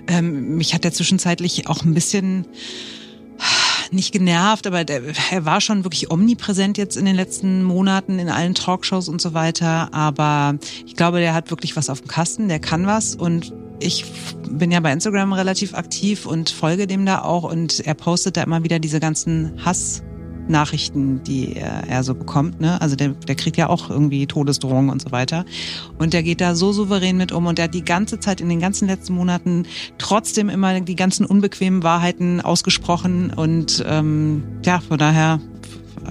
Ähm, 0.07 0.57
mich 0.57 0.73
hat 0.73 0.85
er 0.85 0.93
zwischenzeitlich 0.93 1.67
auch 1.67 1.83
ein 1.83 1.93
bisschen 1.93 2.45
nicht 3.91 4.11
genervt, 4.11 4.67
aber 4.67 4.83
der, 4.83 5.01
er 5.31 5.45
war 5.45 5.61
schon 5.61 5.83
wirklich 5.83 6.11
omnipräsent 6.11 6.77
jetzt 6.77 6.97
in 6.97 7.05
den 7.05 7.15
letzten 7.15 7.63
Monaten 7.63 8.19
in 8.19 8.29
allen 8.29 8.53
Talkshows 8.53 9.07
und 9.09 9.21
so 9.21 9.33
weiter. 9.33 9.93
Aber 9.93 10.55
ich 10.85 10.95
glaube, 10.95 11.19
der 11.19 11.33
hat 11.33 11.49
wirklich 11.49 11.75
was 11.75 11.89
auf 11.89 12.01
dem 12.01 12.07
Kasten, 12.07 12.47
der 12.47 12.59
kann 12.59 12.85
was 12.85 13.15
und 13.15 13.53
ich 13.79 14.05
bin 14.49 14.71
ja 14.71 14.79
bei 14.79 14.91
Instagram 14.91 15.33
relativ 15.33 15.73
aktiv 15.73 16.25
und 16.25 16.49
folge 16.49 16.87
dem 16.87 17.05
da 17.05 17.21
auch 17.21 17.43
und 17.43 17.79
er 17.81 17.93
postet 17.93 18.37
da 18.37 18.43
immer 18.43 18.63
wieder 18.63 18.79
diese 18.79 18.99
ganzen 18.99 19.53
Hass 19.63 20.03
Nachrichten, 20.49 21.23
die 21.23 21.55
er, 21.55 21.83
er 21.87 22.03
so 22.03 22.15
bekommt. 22.15 22.61
Ne? 22.61 22.79
Also 22.81 22.95
der, 22.95 23.09
der 23.09 23.35
kriegt 23.35 23.57
ja 23.57 23.67
auch 23.67 23.89
irgendwie 23.89 24.27
Todesdrohungen 24.27 24.89
und 24.89 25.01
so 25.01 25.11
weiter. 25.11 25.45
Und 25.97 26.13
der 26.13 26.23
geht 26.23 26.41
da 26.41 26.55
so 26.55 26.71
souverän 26.71 27.17
mit 27.17 27.31
um 27.31 27.45
und 27.45 27.57
der 27.57 27.65
hat 27.65 27.73
die 27.73 27.83
ganze 27.83 28.19
Zeit 28.19 28.41
in 28.41 28.49
den 28.49 28.59
ganzen 28.59 28.87
letzten 28.87 29.13
Monaten 29.13 29.65
trotzdem 29.97 30.49
immer 30.49 30.79
die 30.79 30.95
ganzen 30.95 31.25
unbequemen 31.25 31.83
Wahrheiten 31.83 32.41
ausgesprochen. 32.41 33.33
Und 33.35 33.83
ähm, 33.87 34.43
ja, 34.65 34.79
von 34.79 34.97
daher 34.97 35.39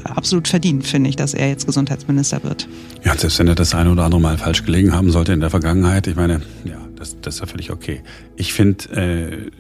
absolut 0.05 0.49
verdient, 0.49 0.87
finde 0.87 1.09
ich, 1.09 1.17
dass 1.17 1.35
er 1.35 1.49
jetzt 1.49 1.67
Gesundheitsminister 1.67 2.43
wird. 2.43 2.69
Ja, 3.05 3.17
selbst 3.17 3.39
wenn 3.39 3.49
er 3.49 3.55
das 3.55 3.75
eine 3.75 3.91
oder 3.91 4.05
andere 4.05 4.21
Mal 4.21 4.39
falsch 4.39 4.65
gelegen 4.65 4.93
haben 4.93 5.11
sollte 5.11 5.33
in 5.33 5.41
der 5.41 5.51
Vergangenheit, 5.51 6.07
ich 6.07 6.17
meine, 6.17 6.43
ja, 6.65 6.86
das, 6.97 7.21
das 7.21 7.35
ist 7.35 7.41
ja 7.41 7.47
völlig 7.47 7.71
okay. 7.71 8.01
Ich 8.37 8.53
finde, 8.53 8.85
äh, 8.93 9.51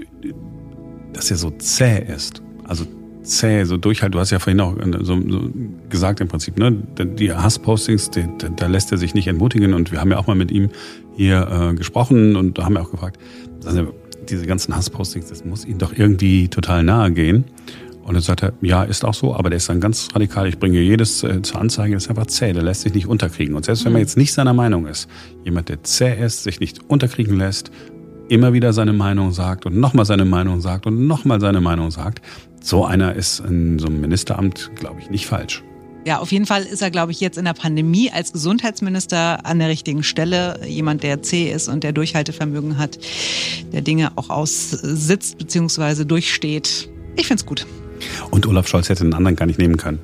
dass 1.12 1.30
er 1.30 1.36
so 1.36 1.50
zäh 1.50 2.02
ist. 2.02 2.42
Also 2.64 2.86
zäh, 3.22 3.64
so 3.64 3.76
durchhalt. 3.76 4.14
Du 4.14 4.18
hast 4.18 4.30
ja 4.30 4.38
vorhin 4.38 4.60
auch 4.60 4.76
äh, 4.76 4.98
so, 5.02 5.20
so 5.28 5.50
gesagt 5.88 6.20
im 6.20 6.28
Prinzip, 6.28 6.58
ne? 6.58 6.72
Die 6.72 7.32
Hasspostings, 7.32 8.10
die, 8.10 8.26
da 8.56 8.66
lässt 8.66 8.92
er 8.92 8.98
sich 8.98 9.14
nicht 9.14 9.26
entmutigen. 9.26 9.74
Und 9.74 9.92
wir 9.92 10.00
haben 10.00 10.10
ja 10.10 10.18
auch 10.18 10.26
mal 10.26 10.36
mit 10.36 10.50
ihm 10.50 10.70
hier 11.16 11.70
äh, 11.70 11.74
gesprochen 11.74 12.36
und 12.36 12.58
da 12.58 12.64
haben 12.64 12.74
wir 12.74 12.82
auch 12.82 12.90
gefragt, 12.90 13.18
also 13.64 13.92
diese 14.28 14.46
ganzen 14.46 14.74
Hasspostings, 14.74 15.28
das 15.28 15.44
muss 15.44 15.64
ihm 15.64 15.78
doch 15.78 15.92
irgendwie 15.96 16.48
total 16.48 16.82
nahe 16.82 17.12
gehen. 17.12 17.44
Und 18.06 18.14
dann 18.14 18.22
sagt 18.22 18.44
er, 18.44 18.52
ja, 18.60 18.84
ist 18.84 19.04
auch 19.04 19.14
so, 19.14 19.34
aber 19.34 19.50
der 19.50 19.56
ist 19.56 19.68
dann 19.68 19.80
ganz 19.80 20.08
radikal. 20.14 20.46
Ich 20.46 20.60
bringe 20.60 20.78
jedes 20.78 21.24
äh, 21.24 21.42
zur 21.42 21.60
Anzeige, 21.60 21.94
das 21.94 22.04
ist 22.04 22.08
einfach 22.08 22.26
zäh, 22.26 22.52
der 22.52 22.62
lässt 22.62 22.82
sich 22.82 22.94
nicht 22.94 23.08
unterkriegen. 23.08 23.56
Und 23.56 23.64
selbst 23.64 23.84
wenn 23.84 23.92
man 23.92 24.00
mhm. 24.00 24.04
jetzt 24.04 24.16
nicht 24.16 24.32
seiner 24.32 24.54
Meinung 24.54 24.86
ist, 24.86 25.08
jemand, 25.44 25.68
der 25.68 25.82
zäh 25.82 26.14
ist, 26.14 26.44
sich 26.44 26.60
nicht 26.60 26.88
unterkriegen 26.88 27.36
lässt, 27.36 27.72
immer 28.28 28.52
wieder 28.52 28.72
seine 28.72 28.92
Meinung 28.92 29.32
sagt 29.32 29.66
und 29.66 29.76
nochmal 29.76 30.06
seine 30.06 30.24
Meinung 30.24 30.60
sagt 30.60 30.86
und 30.86 31.08
nochmal 31.08 31.40
seine 31.40 31.60
Meinung 31.60 31.90
sagt, 31.90 32.22
so 32.60 32.84
einer 32.84 33.14
ist 33.14 33.40
in 33.40 33.80
so 33.80 33.88
einem 33.88 34.00
Ministeramt, 34.00 34.70
glaube 34.76 35.00
ich, 35.00 35.10
nicht 35.10 35.26
falsch. 35.26 35.64
Ja, 36.04 36.20
auf 36.20 36.30
jeden 36.30 36.46
Fall 36.46 36.62
ist 36.62 36.82
er, 36.82 36.92
glaube 36.92 37.10
ich, 37.10 37.18
jetzt 37.18 37.36
in 37.36 37.44
der 37.44 37.54
Pandemie 37.54 38.12
als 38.12 38.32
Gesundheitsminister 38.32 39.44
an 39.44 39.58
der 39.58 39.68
richtigen 39.68 40.04
Stelle. 40.04 40.60
Jemand, 40.64 41.02
der 41.02 41.22
zäh 41.22 41.50
ist 41.50 41.68
und 41.68 41.82
der 41.82 41.90
Durchhaltevermögen 41.90 42.78
hat, 42.78 43.00
der 43.72 43.80
Dinge 43.80 44.12
auch 44.14 44.30
aussitzt 44.30 45.38
bzw. 45.38 46.04
durchsteht. 46.04 46.88
Ich 47.16 47.26
finde 47.26 47.40
es 47.40 47.46
gut. 47.46 47.66
Und 48.30 48.46
Olaf 48.46 48.68
Scholz 48.68 48.88
hätte 48.88 49.04
einen 49.04 49.14
anderen 49.14 49.36
gar 49.36 49.46
nicht 49.46 49.58
nehmen 49.58 49.76
können. 49.76 49.98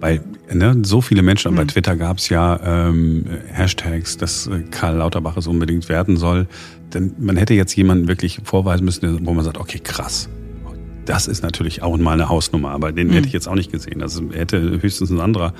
Weil 0.00 0.20
ne, 0.52 0.76
so 0.82 1.00
viele 1.00 1.22
Menschen, 1.22 1.48
und 1.48 1.56
bei. 1.56 1.64
Twitter 1.64 1.96
gab 1.96 2.18
es 2.18 2.28
ja 2.28 2.60
ähm, 2.64 3.24
Hashtags, 3.52 4.16
dass 4.16 4.46
äh, 4.46 4.62
Karl 4.70 4.96
Lauterbach 4.96 5.36
es 5.36 5.46
unbedingt 5.46 5.88
werden 5.88 6.16
soll. 6.16 6.46
Denn 6.92 7.14
man 7.18 7.36
hätte 7.36 7.54
jetzt 7.54 7.74
jemanden 7.74 8.08
wirklich 8.08 8.40
vorweisen 8.44 8.84
müssen, 8.84 9.26
wo 9.26 9.32
man 9.32 9.44
sagt, 9.44 9.58
okay, 9.58 9.80
krass. 9.82 10.28
Das 11.06 11.26
ist 11.26 11.42
natürlich 11.42 11.82
auch 11.82 11.96
mal 11.98 12.12
eine 12.12 12.28
Hausnummer, 12.28 12.70
aber 12.70 12.92
den 12.92 13.08
mhm. 13.08 13.12
hätte 13.12 13.26
ich 13.26 13.32
jetzt 13.32 13.46
auch 13.48 13.54
nicht 13.54 13.70
gesehen. 13.70 14.02
Also 14.02 14.30
hätte 14.32 14.80
höchstens 14.80 15.10
ein 15.10 15.20
anderer 15.20 15.52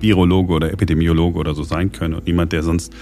Virologe 0.00 0.52
oder 0.52 0.72
Epidemiologe 0.72 1.38
oder 1.38 1.54
so 1.54 1.62
sein 1.62 1.92
können 1.92 2.14
und 2.14 2.26
niemand, 2.26 2.52
der 2.52 2.62
sonst 2.62 2.92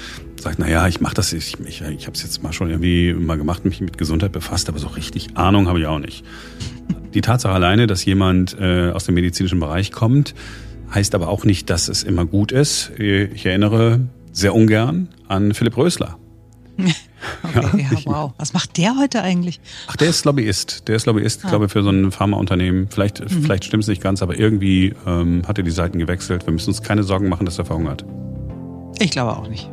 sagt, 0.41 0.59
na 0.59 0.69
ja, 0.69 0.87
ich 0.87 1.01
mache 1.01 1.15
das, 1.15 1.33
ich, 1.33 1.59
ich, 1.67 1.81
ich 1.81 2.07
habe 2.07 2.17
es 2.17 2.23
jetzt 2.23 2.43
mal 2.43 2.53
schon 2.53 2.71
irgendwie 2.71 3.15
mal 3.15 3.37
gemacht, 3.37 3.65
mich 3.65 3.81
mit 3.81 3.99
Gesundheit 3.99 4.33
befasst, 4.33 4.69
aber 4.69 4.79
so 4.79 4.89
richtig 4.89 5.37
Ahnung 5.37 5.69
habe 5.69 5.81
ich 5.81 5.87
auch 5.87 5.99
nicht. 5.99 6.25
Die 7.15 7.21
Tatsache 7.21 7.55
alleine, 7.55 7.87
dass 7.87 8.05
jemand 8.05 8.57
äh, 8.59 8.91
aus 8.91 9.05
dem 9.05 9.15
medizinischen 9.15 9.61
Bereich 9.61 9.93
kommt, 9.93 10.35
heißt 10.93 11.15
aber 11.15 11.29
auch 11.29 11.45
nicht, 11.45 11.71
dass 11.71 11.89
es 11.89 12.03
immer 12.03 12.27
gut 12.27 12.53
ist. 12.53 12.93
Ich 12.99 13.47
erinnere 13.47 14.01
sehr 14.33 14.55
ungern 14.55 15.09
an 15.29 15.55
Philipp 15.55 15.77
Rösler. 15.77 16.19
Okay, 17.43 17.87
ja, 17.91 17.99
wow. 18.05 18.33
Was 18.37 18.53
macht 18.53 18.77
der 18.77 18.99
heute 18.99 19.23
eigentlich? 19.23 19.59
Ach, 19.87 19.97
der 19.97 20.11
ist 20.11 20.27
Lobbyist. 20.27 20.89
Der 20.89 20.97
ist 20.97 21.07
Lobbyist, 21.07 21.45
ah. 21.45 21.49
glaube 21.49 21.67
ich, 21.67 21.73
für 21.73 21.83
so 21.83 21.89
ein 21.89 22.13
Pharmaunternehmen. 22.13 22.89
Vielleicht, 22.91 23.21
mhm. 23.21 23.43
vielleicht 23.43 23.65
stimmt 23.65 23.85
es 23.85 23.89
nicht 23.89 24.03
ganz, 24.03 24.23
aber 24.23 24.39
irgendwie 24.39 24.95
ähm, 25.07 25.43
hat 25.49 25.57
er 25.57 25.65
die 25.65 25.71
Seiten 25.71 25.99
gewechselt. 25.99 26.47
Wir 26.47 26.53
müssen 26.53 26.69
uns 26.69 26.83
keine 26.83 27.03
Sorgen 27.03 27.31
machen, 27.31 27.47
dass 27.47 27.59
er 27.59 27.65
verhungert. 27.65 28.05
Ich 28.99 29.11
glaube 29.11 29.37
auch 29.37 29.49
nicht. 29.49 29.71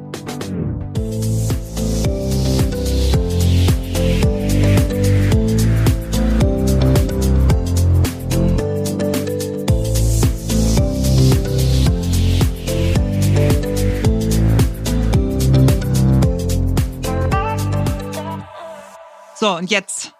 So, 19.51 19.57
und 19.57 19.69
jetzt, 19.69 20.13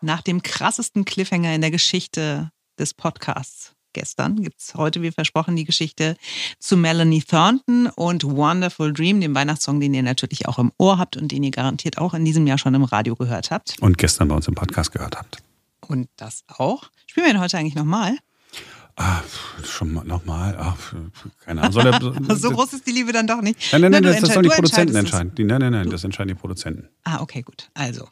nach 0.00 0.20
dem 0.20 0.42
krassesten 0.42 1.04
Cliffhanger 1.04 1.54
in 1.54 1.60
der 1.60 1.70
Geschichte 1.70 2.50
des 2.76 2.92
Podcasts 2.92 3.76
gestern, 3.92 4.42
gibt 4.42 4.60
es 4.60 4.74
heute, 4.74 5.00
wie 5.00 5.12
versprochen, 5.12 5.54
die 5.54 5.64
Geschichte 5.64 6.16
zu 6.58 6.76
Melanie 6.76 7.22
Thornton 7.22 7.86
und 7.86 8.24
Wonderful 8.24 8.92
Dream, 8.92 9.20
dem 9.20 9.32
Weihnachtssong, 9.32 9.78
den 9.78 9.94
ihr 9.94 10.02
natürlich 10.02 10.48
auch 10.48 10.58
im 10.58 10.72
Ohr 10.76 10.98
habt 10.98 11.16
und 11.16 11.30
den 11.30 11.44
ihr 11.44 11.52
garantiert 11.52 11.98
auch 11.98 12.14
in 12.14 12.24
diesem 12.24 12.48
Jahr 12.48 12.58
schon 12.58 12.74
im 12.74 12.82
Radio 12.82 13.14
gehört 13.14 13.52
habt. 13.52 13.76
Und 13.80 13.96
gestern 13.96 14.26
bei 14.26 14.34
uns 14.34 14.48
im 14.48 14.56
Podcast 14.56 14.90
gehört 14.90 15.16
habt. 15.16 15.36
Und 15.86 16.08
das 16.16 16.42
auch. 16.48 16.90
Spielen 17.06 17.26
wir 17.26 17.34
ihn 17.34 17.40
heute 17.40 17.56
eigentlich 17.58 17.76
nochmal? 17.76 18.18
Ah, 18.96 19.20
schon 19.62 19.92
mal 19.92 20.04
nochmal. 20.04 20.56
Ach, 20.58 20.94
keine 21.44 21.62
Ahnung. 21.62 22.26
Er, 22.28 22.36
so 22.36 22.50
groß 22.50 22.72
ist 22.72 22.88
die 22.88 22.92
Liebe 22.92 23.12
dann 23.12 23.28
doch 23.28 23.40
nicht. 23.40 23.72
Nein, 23.72 23.82
nein, 23.82 23.92
nein, 23.92 24.02
das, 24.02 24.20
das 24.20 24.34
sollen 24.34 24.42
die 24.42 24.48
Produzenten 24.48 24.96
entscheiden. 24.96 25.32
nein, 25.36 25.60
nein, 25.60 25.72
nein, 25.72 25.90
das 25.90 26.02
entscheiden 26.02 26.28
die 26.28 26.40
Produzenten. 26.40 26.88
Ah, 27.04 27.20
okay, 27.20 27.42
gut. 27.42 27.70
Also, 27.74 28.08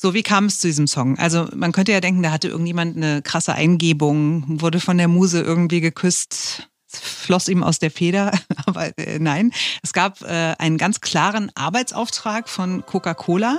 so, 0.00 0.14
wie 0.14 0.22
kam 0.22 0.44
es 0.44 0.60
zu 0.60 0.68
diesem 0.68 0.86
Song? 0.86 1.18
Also 1.18 1.48
man 1.56 1.72
könnte 1.72 1.90
ja 1.90 2.00
denken, 2.00 2.22
da 2.22 2.30
hatte 2.30 2.46
irgendjemand 2.46 2.96
eine 2.96 3.20
krasse 3.20 3.54
Eingebung, 3.54 4.44
wurde 4.60 4.78
von 4.78 4.96
der 4.96 5.08
Muse 5.08 5.40
irgendwie 5.40 5.80
geküsst, 5.80 6.68
floss 6.86 7.48
ihm 7.48 7.64
aus 7.64 7.80
der 7.80 7.90
Feder, 7.90 8.30
aber 8.66 8.96
äh, 8.96 9.18
nein. 9.18 9.50
Es 9.82 9.92
gab 9.92 10.22
äh, 10.22 10.54
einen 10.58 10.78
ganz 10.78 11.00
klaren 11.00 11.50
Arbeitsauftrag 11.56 12.48
von 12.48 12.86
Coca-Cola 12.86 13.58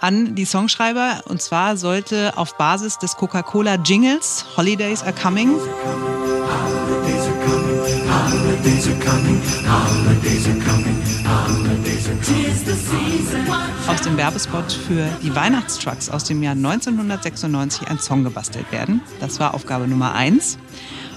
an 0.00 0.34
die 0.34 0.46
Songschreiber 0.46 1.24
und 1.26 1.42
zwar 1.42 1.76
sollte 1.76 2.38
auf 2.38 2.56
Basis 2.56 2.96
des 2.96 3.16
Coca-Cola 3.16 3.74
Jingles 3.74 4.46
Holidays 4.56 5.02
are 5.02 5.12
coming. 5.12 5.50
Holidays 5.50 7.26
are 7.26 7.34
coming, 7.44 7.80
holidays 8.08 8.86
are 8.86 8.98
coming, 9.04 9.42
holidays 9.66 10.46
are 10.46 10.58
coming, 10.64 11.02
holidays 11.26 12.08
are 12.08 12.16
coming. 12.24 13.57
Aus 13.88 14.02
dem 14.02 14.18
Werbespot 14.18 14.70
für 14.70 15.08
die 15.22 15.34
Weihnachtstrucks 15.34 16.10
aus 16.10 16.24
dem 16.24 16.42
Jahr 16.42 16.52
1996 16.52 17.88
ein 17.88 17.98
Song 17.98 18.22
gebastelt 18.22 18.70
werden. 18.70 19.00
Das 19.18 19.40
war 19.40 19.54
Aufgabe 19.54 19.88
Nummer 19.88 20.14
eins. 20.14 20.58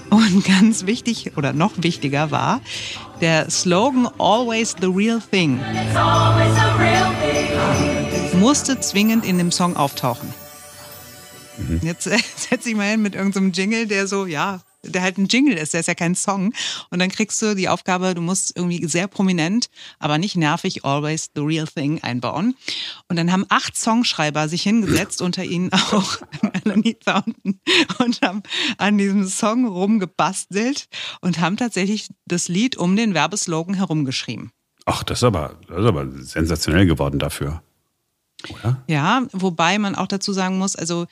Und 0.08 0.44
ganz 0.58 0.86
wichtig 0.86 1.36
oder 1.36 1.52
noch 1.52 1.72
wichtiger 1.76 2.30
war 2.30 2.60
der 3.20 3.50
Slogan 3.50 4.08
Always 4.18 4.74
the 4.80 4.86
Real 4.86 5.20
Thing. 5.30 5.60
Musste 8.40 8.80
zwingend 8.80 9.26
in 9.26 9.36
dem 9.36 9.52
Song 9.52 9.76
auftauchen. 9.76 10.32
Mhm. 11.58 11.80
Jetzt 11.82 12.04
setze 12.36 12.70
ich 12.70 12.74
mal 12.74 12.88
hin 12.88 13.02
mit 13.02 13.14
irgendeinem 13.14 13.52
so 13.52 13.60
Jingle, 13.60 13.86
der 13.86 14.06
so, 14.06 14.26
ja, 14.26 14.60
der 14.84 15.02
halt 15.02 15.18
ein 15.18 15.26
Jingle 15.26 15.56
ist, 15.56 15.74
der 15.74 15.80
ist 15.80 15.86
ja 15.86 15.94
kein 15.94 16.14
Song. 16.14 16.52
Und 16.90 16.98
dann 16.98 17.10
kriegst 17.10 17.40
du 17.40 17.54
die 17.54 17.68
Aufgabe, 17.68 18.14
du 18.14 18.20
musst 18.20 18.56
irgendwie 18.56 18.86
sehr 18.86 19.06
prominent, 19.06 19.70
aber 19.98 20.18
nicht 20.18 20.36
nervig, 20.36 20.84
always 20.84 21.30
the 21.34 21.42
real 21.42 21.66
thing 21.66 22.02
einbauen. 22.02 22.56
Und 23.08 23.16
dann 23.16 23.32
haben 23.32 23.46
acht 23.48 23.76
Songschreiber 23.76 24.48
sich 24.48 24.62
hingesetzt, 24.62 25.22
unter 25.22 25.44
ihnen 25.44 25.72
auch 25.72 26.18
Melanie 26.64 26.94
Thornton, 26.94 27.60
und 27.98 28.20
haben 28.22 28.42
an 28.78 28.98
diesem 28.98 29.26
Song 29.26 29.66
rumgebastelt 29.66 30.88
und 31.20 31.40
haben 31.40 31.56
tatsächlich 31.56 32.08
das 32.26 32.48
Lied 32.48 32.76
um 32.76 32.96
den 32.96 33.14
Werbeslogan 33.14 33.74
herumgeschrieben. 33.74 34.50
Ach, 34.84 35.04
das 35.04 35.20
ist 35.20 35.24
aber, 35.24 35.56
das 35.68 35.78
ist 35.78 35.86
aber 35.86 36.10
sensationell 36.10 36.86
geworden 36.86 37.18
dafür. 37.18 37.62
Oder? 38.48 38.82
Ja, 38.88 39.22
wobei 39.32 39.78
man 39.78 39.94
auch 39.94 40.08
dazu 40.08 40.32
sagen 40.32 40.58
muss, 40.58 40.74
also 40.74 41.06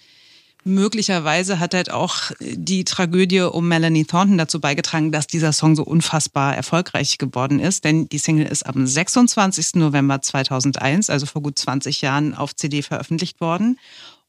möglicherweise 0.64 1.58
hat 1.58 1.74
halt 1.74 1.90
auch 1.90 2.32
die 2.40 2.84
Tragödie 2.84 3.40
um 3.40 3.68
Melanie 3.68 4.04
Thornton 4.04 4.38
dazu 4.38 4.60
beigetragen, 4.60 5.12
dass 5.12 5.26
dieser 5.26 5.52
Song 5.52 5.76
so 5.76 5.84
unfassbar 5.84 6.56
erfolgreich 6.56 7.18
geworden 7.18 7.60
ist. 7.60 7.84
Denn 7.84 8.08
die 8.08 8.18
Single 8.18 8.46
ist 8.46 8.64
am 8.66 8.86
26. 8.86 9.76
November 9.76 10.20
2001, 10.20 11.10
also 11.10 11.26
vor 11.26 11.42
gut 11.42 11.58
20 11.58 12.02
Jahren, 12.02 12.34
auf 12.34 12.54
CD 12.54 12.82
veröffentlicht 12.82 13.40
worden. 13.40 13.78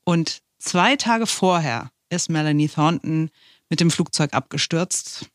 Und 0.04 0.42
zwei 0.60 0.96
Tage 0.96 1.28
vorher 1.28 1.92
ist 2.10 2.30
Melanie 2.30 2.70
Thornton 2.70 3.30
mit 3.70 3.80
dem 3.80 3.90
Flugzeug 3.90 4.34
abgestürzt. 4.34 5.31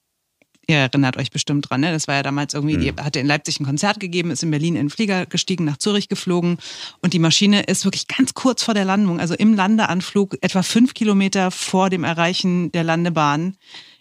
Ihr 0.69 0.79
erinnert 0.79 1.17
euch 1.17 1.31
bestimmt 1.31 1.71
dran, 1.71 1.81
ne? 1.81 1.93
Das 1.93 2.09
war 2.09 2.17
ja 2.17 2.23
damals 2.23 2.55
irgendwie, 2.55 2.77
die 2.77 2.93
hatte 2.93 3.21
in 3.21 3.27
Leipzig 3.27 3.61
ein 3.61 3.67
Konzert 3.67 4.01
gegeben, 4.01 4.31
ist 4.31 4.43
in 4.43 4.51
Berlin 4.51 4.75
in 4.75 4.87
den 4.87 4.91
Flieger 4.91 5.27
gestiegen, 5.27 5.65
nach 5.65 5.77
Zürich 5.77 6.09
geflogen 6.09 6.59
und 7.03 7.13
die 7.13 7.19
Maschine 7.21 7.63
ist 7.63 7.85
wirklich 7.85 8.09
ganz 8.09 8.35
kurz 8.35 8.65
vor 8.65 8.75
der 8.75 8.85
Landung, 8.85 9.21
also 9.21 9.35
im 9.35 9.55
Landeanflug, 9.55 10.37
etwa 10.41 10.63
fünf 10.63 10.95
Kilometer 10.95 11.51
vor 11.51 11.89
dem 11.89 12.03
Erreichen 12.03 12.73
der 12.73 12.83
Landebahn 12.83 13.57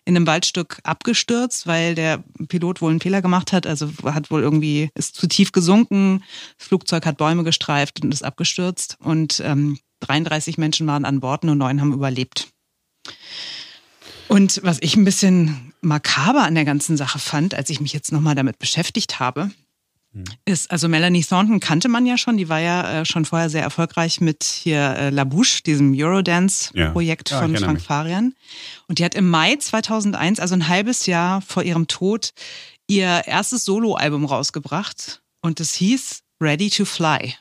in 0.05 0.15
einem 0.15 0.27
Waldstück 0.27 0.79
abgestürzt, 0.83 1.65
weil 1.65 1.95
der 1.95 2.23
Pilot 2.47 2.81
wohl 2.81 2.91
einen 2.91 3.01
Fehler 3.01 3.23
gemacht 3.23 3.51
hat. 3.51 3.65
Also 3.65 3.89
hat 4.03 4.29
wohl 4.29 4.41
irgendwie, 4.41 4.89
ist 4.93 5.15
zu 5.15 5.27
tief 5.27 5.51
gesunken, 5.51 6.23
das 6.57 6.67
Flugzeug 6.67 7.05
hat 7.05 7.17
Bäume 7.17 7.43
gestreift 7.43 8.03
und 8.03 8.13
ist 8.13 8.23
abgestürzt. 8.23 8.97
Und 8.99 9.41
ähm, 9.43 9.79
33 10.01 10.59
Menschen 10.59 10.85
waren 10.85 11.05
an 11.05 11.19
Bord, 11.19 11.43
nur 11.43 11.55
neun 11.55 11.81
haben 11.81 11.93
überlebt. 11.93 12.49
Und 14.27 14.61
was 14.63 14.77
ich 14.81 14.95
ein 14.95 15.05
bisschen 15.05 15.73
makaber 15.85 16.43
an 16.43 16.55
der 16.55 16.65
ganzen 16.65 16.97
Sache 16.97 17.19
fand, 17.19 17.53
als 17.53 17.69
ich 17.69 17.79
mich 17.79 17.93
jetzt 17.93 18.11
nochmal 18.11 18.35
damit 18.35 18.59
beschäftigt 18.59 19.19
habe, 19.19 19.51
ist, 20.45 20.71
also 20.71 20.87
Melanie 20.87 21.23
Thornton 21.23 21.59
kannte 21.59 21.89
man 21.89 22.05
ja 22.05 22.17
schon, 22.17 22.37
die 22.37 22.47
war 22.47 22.59
ja 22.59 23.01
äh, 23.01 23.05
schon 23.05 23.25
vorher 23.25 23.49
sehr 23.49 23.63
erfolgreich 23.63 24.21
mit 24.21 24.43
hier 24.43 24.95
äh, 24.95 25.09
La 25.09 25.25
Bouche, 25.25 25.61
diesem 25.63 25.93
Eurodance-Projekt 25.93 27.31
Ja. 27.31 27.35
Ja, 27.35 27.41
von 27.41 27.57
Frank 27.57 27.73
mich. 27.73 27.83
Farian. 27.83 28.33
Und 28.87 28.99
die 28.99 29.05
hat 29.05 29.13
im 29.13 29.29
Mai 29.29 29.57
2001, 29.57 30.39
also 30.39 30.55
ein 30.55 30.69
halbes 30.69 31.05
Jahr 31.05 31.41
vor 31.41 31.63
ihrem 31.63 31.87
Tod, 31.87 32.31
ihr 32.87 33.23
erstes 33.25 33.65
Soloalbum 33.65 34.25
rausgebracht 34.25 35.21
und 35.41 35.59
es 35.59 35.73
hieß 35.73 36.21
Ready 36.41 36.69
to 36.69 36.85
Fly. 36.85 37.35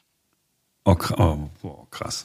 Oh, 0.84 0.96
oh, 1.16 1.48
oh 1.62 1.86
krass. 1.90 2.24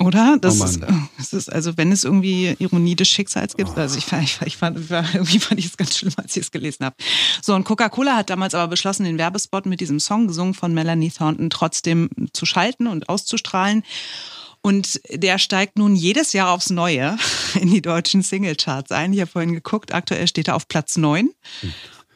Oder? 0.00 0.38
Das, 0.40 0.60
Oh 0.60 0.64
ist, 0.64 0.80
das 1.18 1.32
ist, 1.32 1.52
also 1.52 1.76
wenn 1.76 1.90
es 1.90 2.04
irgendwie 2.04 2.54
Ironie 2.60 2.94
des 2.94 3.08
Schicksals 3.08 3.56
gibt, 3.56 3.76
also 3.76 3.98
ich, 3.98 4.04
fand- 4.04 4.22
ich, 4.22 4.38
ich 4.44 4.56
fand, 4.56 4.78
irgendwie 4.90 5.40
fand 5.40 5.58
ich 5.58 5.66
es 5.66 5.76
ganz 5.76 5.98
schlimm, 5.98 6.12
als 6.16 6.36
ich 6.36 6.42
es 6.44 6.50
gelesen 6.52 6.84
habe. 6.84 6.94
So, 7.42 7.54
und 7.54 7.64
Coca-Cola 7.64 8.14
hat 8.16 8.30
damals 8.30 8.54
aber 8.54 8.68
beschlossen, 8.68 9.04
den 9.04 9.18
Werbespot 9.18 9.66
mit 9.66 9.80
diesem 9.80 9.98
Song, 9.98 10.28
gesungen 10.28 10.54
von 10.54 10.72
Melanie 10.72 11.10
Thornton, 11.10 11.50
trotzdem 11.50 12.08
zu 12.32 12.46
schalten 12.46 12.86
und 12.86 13.08
auszustrahlen. 13.08 13.82
Und 14.60 15.00
der 15.10 15.38
steigt 15.38 15.78
nun 15.78 15.94
jedes 15.96 16.32
Jahr 16.32 16.50
aufs 16.50 16.70
Neue 16.70 17.16
in 17.60 17.70
die 17.70 17.82
deutschen 17.82 18.22
Singlecharts 18.22 18.92
ein. 18.92 19.12
Ich 19.12 19.20
habe 19.20 19.30
vorhin 19.30 19.52
geguckt, 19.52 19.92
aktuell 19.94 20.28
steht 20.28 20.46
er 20.48 20.54
auf 20.56 20.68
Platz 20.68 20.96
9. 20.96 21.30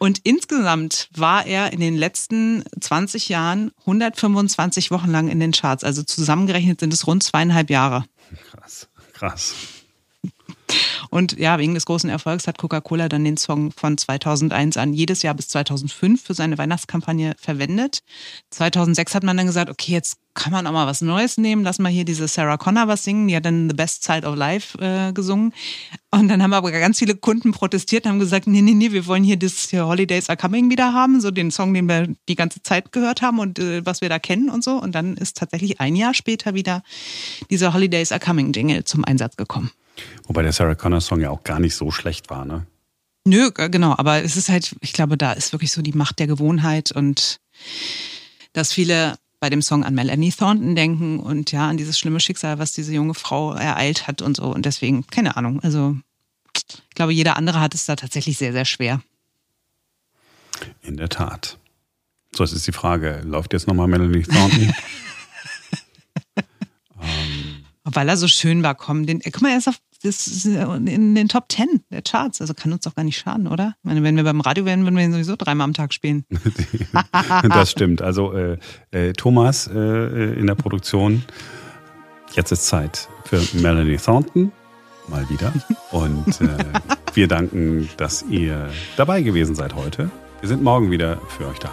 Und 0.02 0.18
insgesamt 0.24 1.08
war 1.14 1.46
er 1.46 1.72
in 1.72 1.78
den 1.78 1.94
letzten 1.96 2.64
20 2.80 3.28
Jahren 3.28 3.70
125 3.82 4.90
Wochen 4.90 5.12
lang 5.12 5.28
in 5.28 5.38
den 5.38 5.52
Charts. 5.52 5.84
Also 5.84 6.02
zusammengerechnet 6.02 6.80
sind 6.80 6.92
es 6.92 7.06
rund 7.06 7.22
zweieinhalb 7.22 7.70
Jahre. 7.70 8.04
Krass. 8.50 8.88
Krass. 9.12 9.54
Und 11.10 11.38
ja, 11.38 11.58
wegen 11.58 11.74
des 11.74 11.86
großen 11.86 12.08
Erfolgs 12.08 12.46
hat 12.46 12.58
Coca-Cola 12.58 13.08
dann 13.08 13.24
den 13.24 13.36
Song 13.36 13.72
von 13.72 13.98
2001 13.98 14.76
an 14.76 14.92
jedes 14.92 15.22
Jahr 15.22 15.34
bis 15.34 15.48
2005 15.48 16.22
für 16.22 16.34
seine 16.34 16.58
Weihnachtskampagne 16.58 17.34
verwendet. 17.38 18.00
2006 18.50 19.14
hat 19.14 19.22
man 19.22 19.36
dann 19.36 19.46
gesagt, 19.46 19.70
okay, 19.70 19.92
jetzt 19.92 20.18
kann 20.34 20.52
man 20.52 20.66
auch 20.66 20.72
mal 20.72 20.86
was 20.86 21.02
Neues 21.02 21.36
nehmen, 21.36 21.62
lass 21.62 21.78
mal 21.78 21.90
hier 21.90 22.04
diese 22.04 22.26
Sarah 22.26 22.56
Connor 22.56 22.88
was 22.88 23.04
singen, 23.04 23.28
die 23.28 23.36
hat 23.36 23.44
dann 23.44 23.68
The 23.68 23.76
Best 23.76 24.04
Side 24.04 24.26
of 24.26 24.36
Life 24.36 24.78
äh, 24.78 25.12
gesungen. 25.12 25.52
Und 26.10 26.28
dann 26.28 26.42
haben 26.42 26.52
aber 26.52 26.70
ganz 26.70 26.98
viele 26.98 27.14
Kunden 27.14 27.52
protestiert 27.52 28.04
und 28.04 28.12
haben 28.12 28.18
gesagt, 28.18 28.46
nee, 28.46 28.62
nee, 28.62 28.74
nee, 28.74 28.92
wir 28.92 29.06
wollen 29.06 29.24
hier 29.24 29.36
das 29.36 29.68
hier 29.68 29.86
Holidays 29.86 30.30
Are 30.30 30.36
Coming 30.36 30.70
wieder 30.70 30.94
haben, 30.94 31.20
so 31.20 31.30
den 31.30 31.50
Song, 31.50 31.74
den 31.74 31.86
wir 31.86 32.08
die 32.28 32.34
ganze 32.34 32.62
Zeit 32.62 32.92
gehört 32.92 33.22
haben 33.22 33.38
und 33.38 33.58
äh, 33.58 33.84
was 33.84 34.00
wir 34.00 34.08
da 34.08 34.18
kennen 34.18 34.48
und 34.48 34.64
so. 34.64 34.76
Und 34.76 34.94
dann 34.94 35.16
ist 35.16 35.36
tatsächlich 35.36 35.80
ein 35.80 35.96
Jahr 35.96 36.14
später 36.14 36.54
wieder 36.54 36.82
dieser 37.50 37.74
Holidays 37.74 38.12
Are 38.12 38.20
Coming 38.20 38.52
Jingle 38.52 38.84
zum 38.84 39.04
Einsatz 39.04 39.36
gekommen. 39.36 39.70
Wobei 40.24 40.42
der 40.42 40.52
Sarah 40.52 40.74
Connor 40.74 41.00
Song 41.00 41.20
ja 41.20 41.30
auch 41.30 41.44
gar 41.44 41.60
nicht 41.60 41.74
so 41.74 41.90
schlecht 41.90 42.30
war, 42.30 42.44
ne? 42.44 42.66
Nö, 43.24 43.50
g- 43.52 43.68
genau, 43.68 43.94
aber 43.96 44.22
es 44.24 44.36
ist 44.36 44.48
halt, 44.48 44.74
ich 44.80 44.92
glaube, 44.92 45.16
da 45.16 45.32
ist 45.32 45.52
wirklich 45.52 45.70
so 45.72 45.80
die 45.82 45.92
Macht 45.92 46.18
der 46.18 46.26
Gewohnheit 46.26 46.90
und 46.92 47.38
dass 48.52 48.72
viele 48.72 49.16
bei 49.38 49.48
dem 49.50 49.62
Song 49.62 49.84
an 49.84 49.94
Melanie 49.94 50.32
Thornton 50.32 50.74
denken 50.76 51.18
und 51.20 51.52
ja, 51.52 51.68
an 51.68 51.76
dieses 51.76 51.98
schlimme 51.98 52.20
Schicksal, 52.20 52.58
was 52.58 52.72
diese 52.72 52.92
junge 52.92 53.14
Frau 53.14 53.52
ereilt 53.54 54.06
hat 54.06 54.22
und 54.22 54.36
so. 54.36 54.44
Und 54.44 54.66
deswegen, 54.66 55.06
keine 55.08 55.36
Ahnung. 55.36 55.60
Also, 55.60 55.96
ich 56.56 56.94
glaube, 56.94 57.12
jeder 57.12 57.36
andere 57.36 57.60
hat 57.60 57.74
es 57.74 57.84
da 57.86 57.96
tatsächlich 57.96 58.38
sehr, 58.38 58.52
sehr 58.52 58.64
schwer. 58.64 59.02
In 60.82 60.96
der 60.96 61.08
Tat. 61.08 61.58
So, 62.34 62.44
jetzt 62.44 62.52
ist 62.52 62.66
die 62.66 62.72
Frage, 62.72 63.20
läuft 63.24 63.52
jetzt 63.52 63.66
nochmal 63.66 63.88
Melanie 63.88 64.22
Thornton? 64.22 64.72
Weil 67.84 68.08
er 68.08 68.16
so 68.16 68.28
schön 68.28 68.62
war, 68.62 68.74
komm, 68.74 69.06
den, 69.06 69.20
guck 69.20 69.42
mal, 69.42 69.50
er 69.50 69.58
ist 69.58 69.68
auf, 69.68 69.78
ist 70.02 70.46
in 70.46 71.14
den 71.14 71.28
Top 71.28 71.48
Ten 71.48 71.82
der 71.90 72.02
Charts. 72.02 72.40
Also 72.40 72.54
kann 72.54 72.72
uns 72.72 72.84
doch 72.84 72.94
gar 72.94 73.04
nicht 73.04 73.18
schaden, 73.18 73.48
oder? 73.48 73.74
Ich 73.78 73.84
meine, 73.84 74.02
wenn 74.02 74.16
wir 74.16 74.24
beim 74.24 74.40
Radio 74.40 74.64
wären, 74.64 74.84
würden 74.84 74.96
wir 74.96 75.04
ihn 75.04 75.12
sowieso 75.12 75.36
dreimal 75.36 75.64
am 75.64 75.74
Tag 75.74 75.92
spielen. 75.92 76.24
das 77.48 77.70
stimmt. 77.70 78.02
Also 78.02 78.32
äh, 78.32 78.58
äh, 78.92 79.12
Thomas 79.12 79.66
äh, 79.66 79.78
äh, 79.78 80.38
in 80.38 80.46
der 80.46 80.54
Produktion. 80.54 81.24
Jetzt 82.34 82.52
ist 82.52 82.66
Zeit 82.66 83.08
für 83.24 83.40
Melanie 83.58 83.96
Thornton. 83.96 84.52
Mal 85.08 85.28
wieder. 85.28 85.52
Und 85.90 86.40
äh, 86.40 86.64
wir 87.14 87.26
danken, 87.28 87.88
dass 87.96 88.24
ihr 88.30 88.70
dabei 88.96 89.22
gewesen 89.22 89.54
seid 89.54 89.74
heute. 89.74 90.10
Wir 90.40 90.48
sind 90.48 90.62
morgen 90.62 90.90
wieder 90.90 91.20
für 91.28 91.48
euch 91.48 91.58
da. 91.58 91.70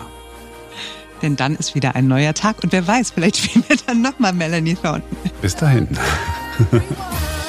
Denn 1.21 1.36
dann 1.36 1.55
ist 1.55 1.75
wieder 1.75 1.95
ein 1.95 2.08
neuer 2.08 2.34
Tag 2.34 2.63
und 2.63 2.71
wer 2.71 2.86
weiß, 2.86 3.12
vielleicht 3.12 3.38
spielen 3.43 3.65
wir 3.67 3.77
dann 3.86 4.01
nochmal 4.01 4.34
Melanie 4.34 4.75
Thornton. 4.75 5.17
Bis 5.41 5.55
dahin. 5.55 5.88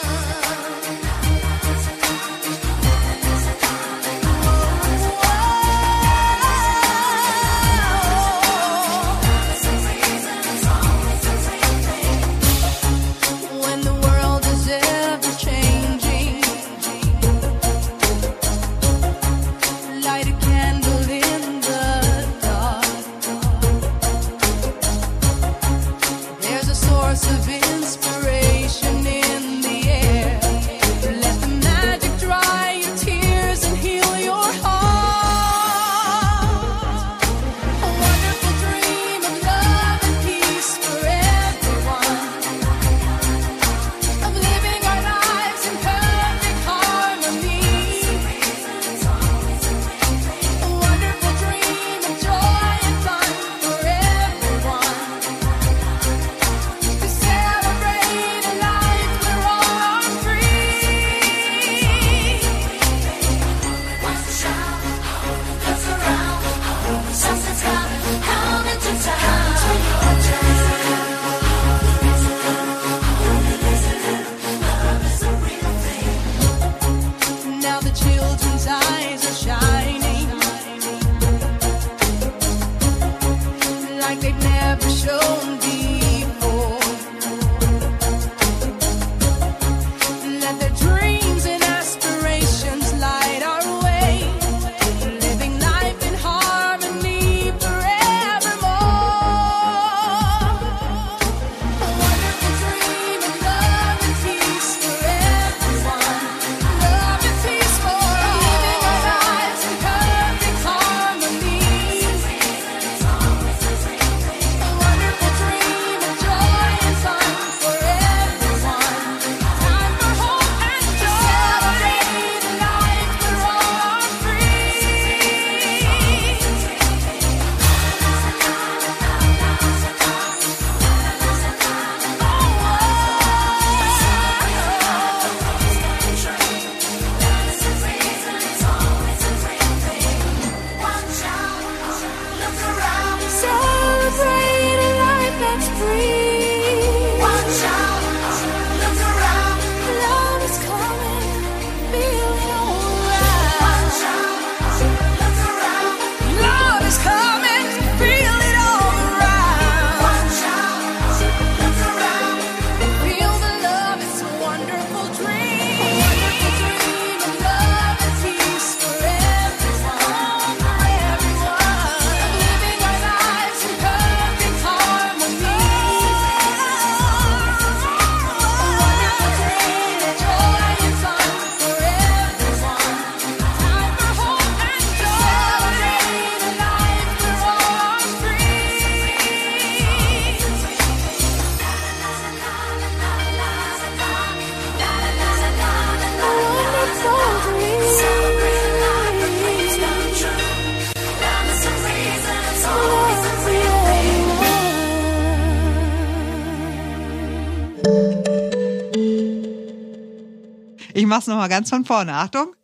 mach's 211.20 211.26
nochmal 211.26 211.50
ganz 211.50 211.68
von 211.68 211.84
vorne. 211.84 212.14
Achtung. 212.14 212.54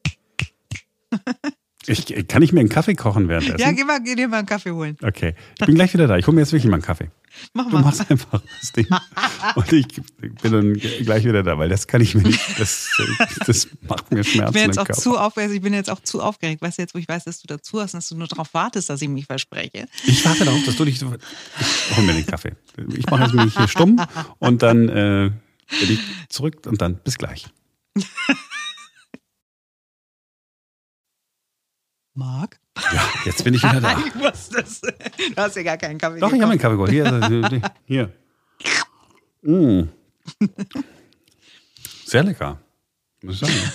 Ich, 1.89 2.27
kann 2.27 2.41
ich 2.43 2.53
mir 2.53 2.61
einen 2.61 2.69
Kaffee 2.71 2.95
kochen 2.95 3.29
währenddessen? 3.29 3.61
Ja, 3.61 3.71
geh 3.71 3.85
mal, 3.85 4.03
geh 4.03 4.15
dir 4.17 4.27
mal 4.29 4.39
einen 4.39 4.47
Kaffee 4.47 4.71
holen. 4.73 4.97
Okay, 5.03 5.35
ich 5.61 5.67
bin 5.67 5.75
gleich 5.75 5.93
wieder 5.93 6.07
da. 6.09 6.17
Ich 6.17 6.27
hole 6.27 6.35
mir 6.35 6.41
jetzt 6.41 6.53
wirklich 6.53 6.69
mal 6.71 6.77
einen 6.77 6.83
Kaffee. 6.83 7.11
Mach 7.53 7.67
Du 7.67 7.73
mal. 7.73 7.83
machst 7.83 8.11
einfach 8.11 8.41
das 8.61 8.73
Ding. 8.73 8.87
Und 9.57 9.73
ich 9.73 9.87
bin 10.43 10.53
dann 10.53 10.73
gleich 10.73 11.25
wieder 11.25 11.43
da, 11.43 11.59
weil 11.59 11.69
das 11.69 11.87
kann 11.87 12.01
ich 12.01 12.15
mir 12.15 12.23
nicht. 12.23 12.41
Das, 12.59 12.89
das 13.47 13.69
macht 13.87 14.11
mir 14.11 14.21
Ich 14.21 14.33
Schmerzen 14.33 14.55
bin 14.55 14.63
im 14.63 14.69
jetzt 14.71 14.79
auch 14.79 14.87
Körper. 14.87 15.01
zu 15.03 15.19
aufgeregt. 15.19 15.53
Ich 15.55 15.61
bin 15.61 15.75
jetzt 15.75 15.91
auch 15.91 16.01
zu 16.01 16.23
aufgeregt. 16.23 16.63
Weißt 16.63 16.79
du, 16.79 16.83
jetzt, 16.83 16.95
wo 16.95 16.99
ich 16.99 17.09
weiß, 17.09 17.25
dass 17.25 17.41
du 17.41 17.47
dazu 17.47 17.79
hast 17.81 17.93
und 17.93 17.99
dass 17.99 18.09
du 18.09 18.17
nur 18.17 18.27
darauf 18.27 18.53
wartest, 18.55 18.89
dass 18.89 19.03
ich 19.03 19.09
mich 19.09 19.27
verspreche. 19.27 19.87
Ich 20.07 20.25
warte 20.25 20.47
darauf, 20.47 20.65
dass 20.65 20.77
du 20.77 20.85
dich. 20.87 20.97
Ich 20.97 21.05
hol 21.97 22.03
mir 22.05 22.15
den 22.15 22.27
Kaffee. 22.27 22.55
Ich 22.97 23.07
mache 23.11 23.25
jetzt 23.25 23.35
mich 23.35 23.55
hier 23.57 23.69
stumm 23.69 24.01
und 24.39 24.63
dann 24.63 24.89
äh, 24.89 25.31
bin 25.81 25.91
ich 25.93 26.01
zurück 26.31 26.63
und 26.67 26.81
dann 26.81 26.97
bis 26.97 27.17
gleich. 27.19 27.47
Marc? 32.17 32.59
Ja, 32.93 33.09
jetzt 33.25 33.45
bin 33.45 33.55
ich 33.55 33.63
wieder 33.63 33.81
da. 33.81 33.97
Ich 34.07 34.15
wusste 34.15 34.59
es. 34.61 34.81
Du 34.81 34.93
hast 35.37 35.57
ja 35.57 35.63
gar 35.63 35.77
keinen 35.77 35.99
Kaffee 35.99 36.21
Doch, 36.21 36.33
ich 36.33 36.41
habe 36.41 36.53
einen 36.53 36.59
gekocht. 36.59 36.91
Kaffee 36.91 37.21
geholt. 37.51 37.61
Hier. 37.87 38.11
Hier. 39.43 39.83
Mm. 39.83 39.89
Sehr 42.05 42.25
lecker. 42.25 42.59
Muss 43.23 43.35
ich 43.35 43.41
sagen. 43.41 43.73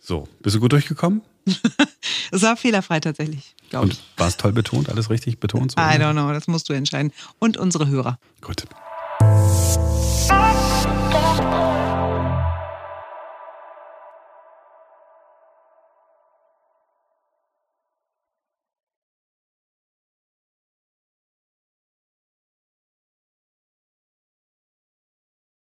So, 0.00 0.28
bist 0.42 0.56
du 0.56 0.60
gut 0.60 0.72
durchgekommen? 0.72 1.22
Es 2.30 2.42
war 2.42 2.56
fehlerfrei 2.56 3.00
tatsächlich, 3.00 3.54
glaube 3.70 3.86
Und 3.86 4.02
war 4.16 4.28
es 4.28 4.36
toll 4.36 4.52
betont? 4.52 4.88
Alles 4.88 5.10
richtig 5.10 5.40
betont? 5.40 5.72
So? 5.72 5.80
I 5.80 5.96
don't 5.98 6.12
know, 6.12 6.32
das 6.32 6.46
musst 6.46 6.68
du 6.68 6.72
entscheiden. 6.72 7.12
Und 7.38 7.56
unsere 7.56 7.88
Hörer. 7.88 8.18
Gut. 8.40 8.64